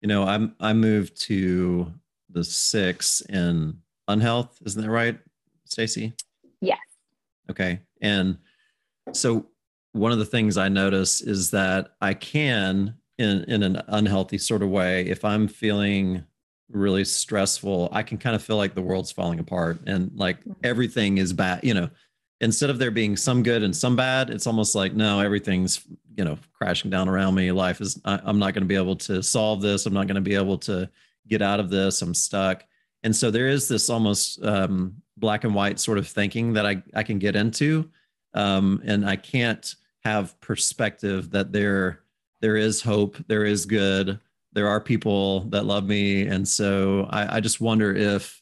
[0.01, 1.91] You know i'm i moved to
[2.29, 3.77] the six in
[4.07, 4.57] unhealth.
[4.65, 5.17] Isn't that right
[5.65, 6.13] stacy?
[6.61, 6.79] Yes.
[7.49, 7.79] Okay.
[8.01, 8.37] And
[9.13, 9.47] so
[9.93, 14.61] one of the things i notice is that i can in in an unhealthy sort
[14.61, 16.21] of way if i'm feeling
[16.69, 20.53] really stressful, I can kind of feel like the world's falling apart and like mm-hmm.
[20.63, 21.63] everything is bad.
[21.63, 21.89] You know,
[22.41, 25.85] instead of there being some good and some bad, it's almost like no, everything's
[26.17, 27.51] you know crashing down around me.
[27.51, 29.85] Life is I, I'm not going to be able to solve this.
[29.85, 30.89] I'm not going to be able to
[31.27, 32.01] get out of this.
[32.01, 32.63] I'm stuck.
[33.03, 36.81] And so there is this almost um, black and white sort of thinking that I
[36.93, 37.89] I can get into,
[38.33, 42.01] um, and I can't have perspective that there
[42.41, 44.19] there is hope, there is good
[44.55, 46.25] there are people that love me.
[46.25, 48.41] And so I, I, just wonder if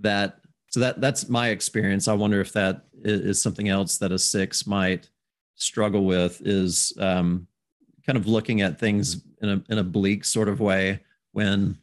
[0.00, 0.40] that
[0.70, 2.08] so that that's my experience.
[2.08, 5.08] I wonder if that is something else that a six might
[5.54, 7.46] struggle with is um,
[8.04, 11.00] kind of looking at things in a, in a bleak sort of way
[11.32, 11.78] when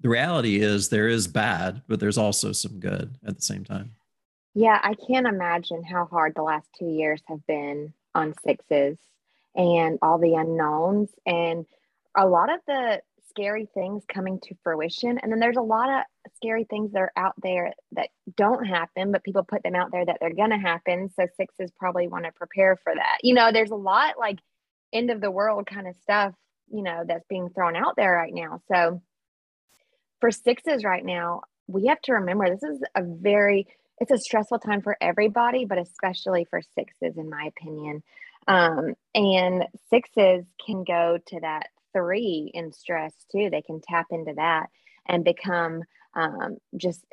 [0.00, 3.92] the reality is there is bad but there's also some good at the same time.
[4.54, 8.98] Yeah i can't imagine how hard the last two years have been on sixes
[9.54, 11.10] and all the unknowns.
[11.26, 11.66] And
[12.16, 13.00] a lot of the
[13.30, 17.12] scary things coming to fruition and then there's a lot of scary things that are
[17.16, 20.56] out there that don't happen but people put them out there that they're going to
[20.56, 21.08] happen.
[21.16, 23.18] So sixes probably want to prepare for that.
[23.22, 24.38] You know there's a lot like
[24.92, 26.34] end of the world kind of stuff
[26.70, 28.60] you know that's being thrown out there right now.
[28.70, 29.00] So
[30.20, 33.68] for sixes right now we have to remember this is a very
[34.00, 38.02] it's a stressful time for everybody but especially for sixes in my opinion.
[38.48, 43.48] Um, and sixes can go to that three in stress too.
[43.50, 44.66] They can tap into that
[45.06, 45.82] and become
[46.14, 47.04] um, just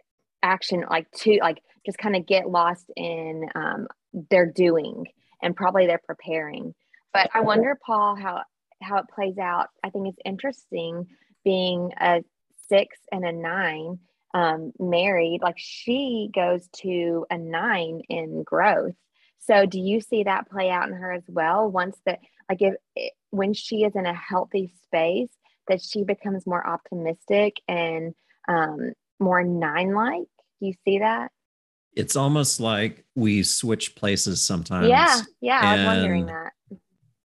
[0.44, 3.88] action like to like just kind of get lost in um,
[4.30, 5.06] their doing
[5.42, 6.74] and probably they're preparing.
[7.14, 8.44] But I wonder, Paul, how
[8.82, 9.68] how it plays out.
[9.84, 11.08] I think it's interesting
[11.44, 12.24] being a
[12.70, 14.00] six and a nine
[14.34, 15.42] um, married.
[15.42, 18.96] Like she goes to a nine in growth.
[19.40, 21.70] So do you see that play out in her as well?
[21.70, 22.20] Once that
[22.50, 22.76] like if
[23.32, 25.30] when she is in a healthy space
[25.68, 28.14] that she becomes more optimistic and
[28.48, 30.28] um, more nine like
[30.60, 31.32] you see that?
[31.96, 34.90] It's almost like we switch places sometimes.
[34.90, 36.52] Yeah yeah i'm wondering that.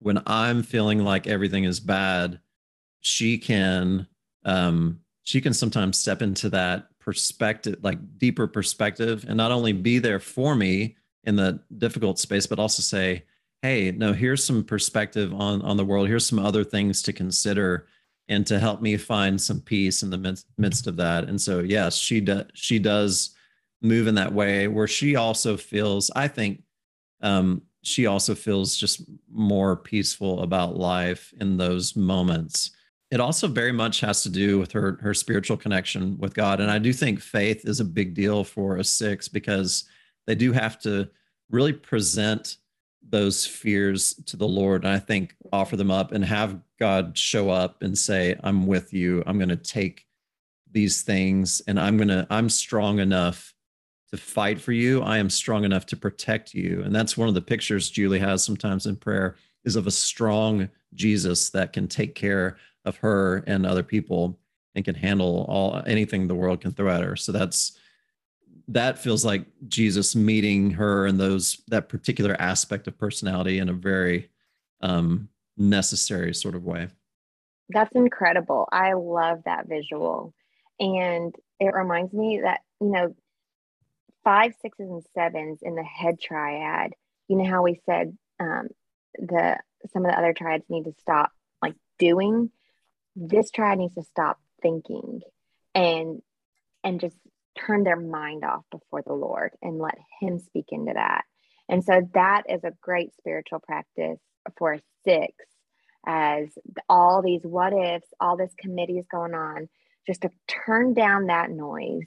[0.00, 2.38] when i'm feeling like everything is bad
[3.00, 4.06] she can
[4.44, 9.98] um she can sometimes step into that perspective like deeper perspective and not only be
[9.98, 13.24] there for me in the difficult space but also say
[13.64, 16.06] hey no here's some perspective on on the world.
[16.06, 17.86] Here's some other things to consider
[18.28, 21.24] and to help me find some peace in the midst, midst of that.
[21.24, 23.34] And so yes she does she does
[23.80, 26.62] move in that way where she also feels i think
[27.22, 29.02] um, she also feels just
[29.32, 32.70] more peaceful about life in those moments.
[33.10, 36.60] It also very much has to do with her her spiritual connection with God.
[36.60, 39.84] And I do think faith is a big deal for a six because
[40.26, 41.08] they do have to
[41.50, 42.58] really present
[43.14, 44.82] those fears to the Lord.
[44.82, 48.92] And I think offer them up and have God show up and say, I'm with
[48.92, 49.22] you.
[49.24, 50.04] I'm going to take
[50.72, 53.54] these things and I'm going to, I'm strong enough
[54.10, 55.00] to fight for you.
[55.00, 56.82] I am strong enough to protect you.
[56.84, 60.68] And that's one of the pictures Julie has sometimes in prayer is of a strong
[60.92, 64.40] Jesus that can take care of her and other people
[64.74, 67.14] and can handle all anything the world can throw at her.
[67.14, 67.78] So that's
[68.68, 73.74] that feels like Jesus meeting her and those that particular aspect of personality in a
[73.74, 74.30] very
[74.80, 76.88] um, necessary sort of way.
[77.68, 78.68] That's incredible.
[78.70, 80.34] I love that visual.
[80.80, 83.14] And it reminds me that, you know,
[84.22, 86.92] five, sixes, and sevens in the head triad,
[87.28, 88.68] you know how we said um,
[89.18, 89.58] the
[89.92, 91.30] some of the other triads need to stop
[91.62, 92.50] like doing.
[93.16, 95.20] This triad needs to stop thinking
[95.74, 96.22] and
[96.82, 97.16] and just
[97.58, 101.24] turn their mind off before the Lord and let Him speak into that.
[101.68, 104.18] And so that is a great spiritual practice
[104.58, 105.32] for six,
[106.06, 106.48] as
[106.88, 109.68] all these what ifs, all this committee is going on,
[110.06, 112.06] just to turn down that noise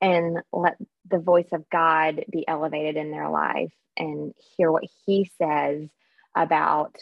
[0.00, 0.76] and let
[1.08, 5.88] the voice of God be elevated in their life and hear what He says
[6.34, 6.96] about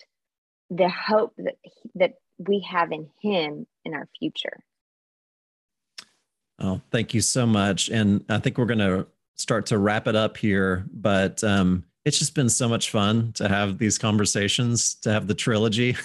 [0.70, 1.56] the hope that,
[1.94, 4.58] that we have in Him in our future.
[6.58, 7.88] Oh, thank you so much.
[7.88, 12.18] And I think we're going to start to wrap it up here, but um, it's
[12.18, 15.96] just been so much fun to have these conversations, to have the trilogy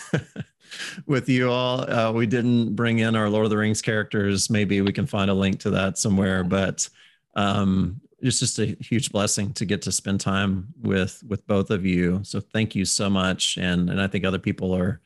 [1.05, 1.89] with you all.
[1.89, 4.49] Uh, we didn't bring in our Lord of the Rings characters.
[4.49, 6.89] Maybe we can find a link to that somewhere, but
[7.35, 11.85] um, it's just a huge blessing to get to spend time with with both of
[11.85, 12.19] you.
[12.23, 15.01] So thank you so much, and and I think other people are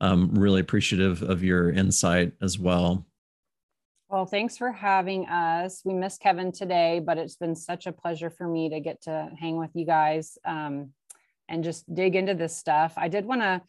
[0.00, 3.06] um, really appreciative of your insight as well.
[4.10, 5.82] Well, thanks for having us.
[5.84, 9.30] We missed Kevin today, but it's been such a pleasure for me to get to
[9.38, 10.90] hang with you guys um,
[11.48, 12.92] and just dig into this stuff.
[12.96, 13.62] I did want to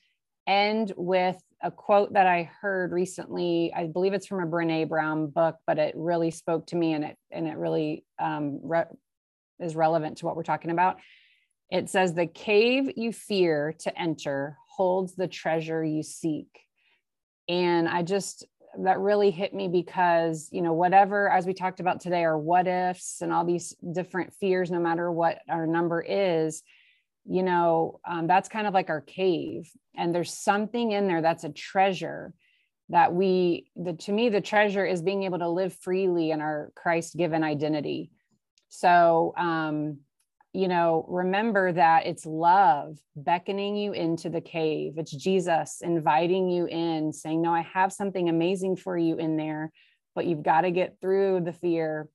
[0.48, 3.72] end with a quote that I heard recently.
[3.76, 7.04] I believe it's from a Brene Brown book, but it really spoke to me and
[7.04, 8.86] it and it really um, re-
[9.60, 10.98] is relevant to what we're talking about.
[11.70, 16.48] It says, "The cave you fear to enter holds the treasure you seek."
[17.48, 18.46] And I just
[18.80, 22.68] that really hit me because you know whatever as we talked about today are what
[22.68, 26.64] ifs and all these different fears no matter what our number is
[27.26, 29.70] you know um, that's kind of like our cave.
[29.96, 32.34] And there's something in there that's a treasure
[32.90, 36.72] that we the to me the treasure is being able to live freely in our
[36.76, 38.12] christ given identity.
[38.70, 40.00] So um
[40.54, 44.94] you know, remember that it's love beckoning you into the cave.
[44.98, 49.72] It's Jesus inviting you in, saying, No, I have something amazing for you in there,
[50.14, 52.10] but you've got to get through the fear.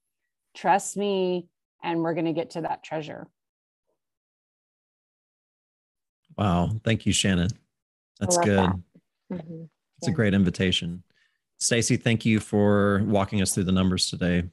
[0.55, 1.47] Trust me,
[1.83, 3.27] and we're going to get to that treasure.
[6.37, 6.71] Wow.
[6.85, 7.49] Thank you, Shannon.
[8.21, 8.59] That's good.
[8.59, 8.77] That.
[9.33, 9.65] Mm-hmm.
[9.99, 10.11] It's yeah.
[10.11, 11.03] a great invitation.
[11.59, 14.45] Stacy, thank you for walking us through the numbers today.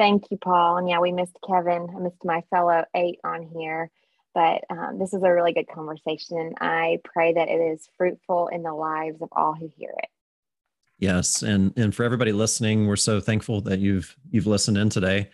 [0.00, 0.78] Thank you, Paul.
[0.78, 1.86] And yeah, we missed Kevin.
[1.94, 3.90] I missed my fellow eight on here,
[4.34, 6.54] but um, this is a really good conversation.
[6.58, 10.08] I pray that it is fruitful in the lives of all who hear it.
[10.98, 15.28] Yes, and and for everybody listening, we're so thankful that you've you've listened in today,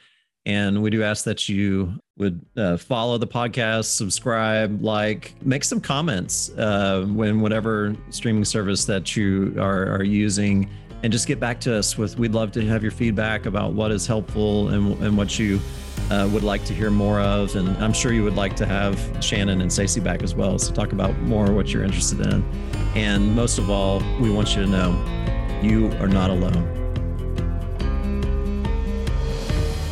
[0.47, 5.81] and we do ask that you would uh, follow the podcast, subscribe, like, make some
[5.81, 10.69] comments uh, when whatever streaming service that you are are using
[11.03, 13.91] and just get back to us with we'd love to have your feedback about what
[13.91, 15.61] is helpful and, and what you
[16.11, 17.55] uh, would like to hear more of.
[17.57, 20.73] And i'm sure you would like to have shannon and stacy back as well so
[20.73, 22.43] talk about more what you're interested in.
[22.95, 26.73] And most of all we want you to know you are not alone.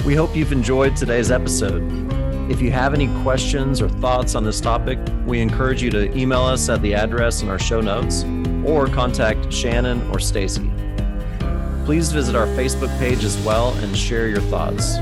[0.05, 1.82] We hope you've enjoyed today's episode.
[2.51, 6.43] If you have any questions or thoughts on this topic we encourage you to email
[6.43, 8.24] us at the address in our show notes
[8.66, 10.70] or contact shannon or stacy
[11.85, 14.97] Please visit our Facebook page as well and share your thoughts.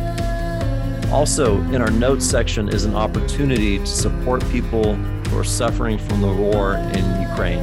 [1.13, 6.21] Also, in our notes section is an opportunity to support people who are suffering from
[6.21, 7.63] the war in Ukraine.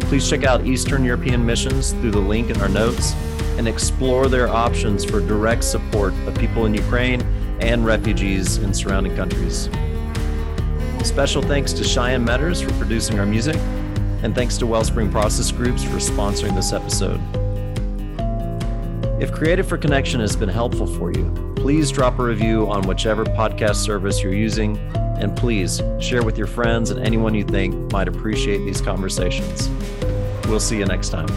[0.00, 3.14] Please check out Eastern European Missions through the link in our notes
[3.56, 7.22] and explore their options for direct support of people in Ukraine
[7.60, 9.70] and refugees in surrounding countries.
[11.04, 13.56] Special thanks to Cheyenne Metters for producing our music,
[14.22, 17.20] and thanks to Wellspring Process Groups for sponsoring this episode.
[19.20, 23.22] If Created for Connection has been helpful for you, please drop a review on whichever
[23.22, 28.08] podcast service you're using, and please share with your friends and anyone you think might
[28.08, 29.68] appreciate these conversations.
[30.46, 31.28] We'll see you next time.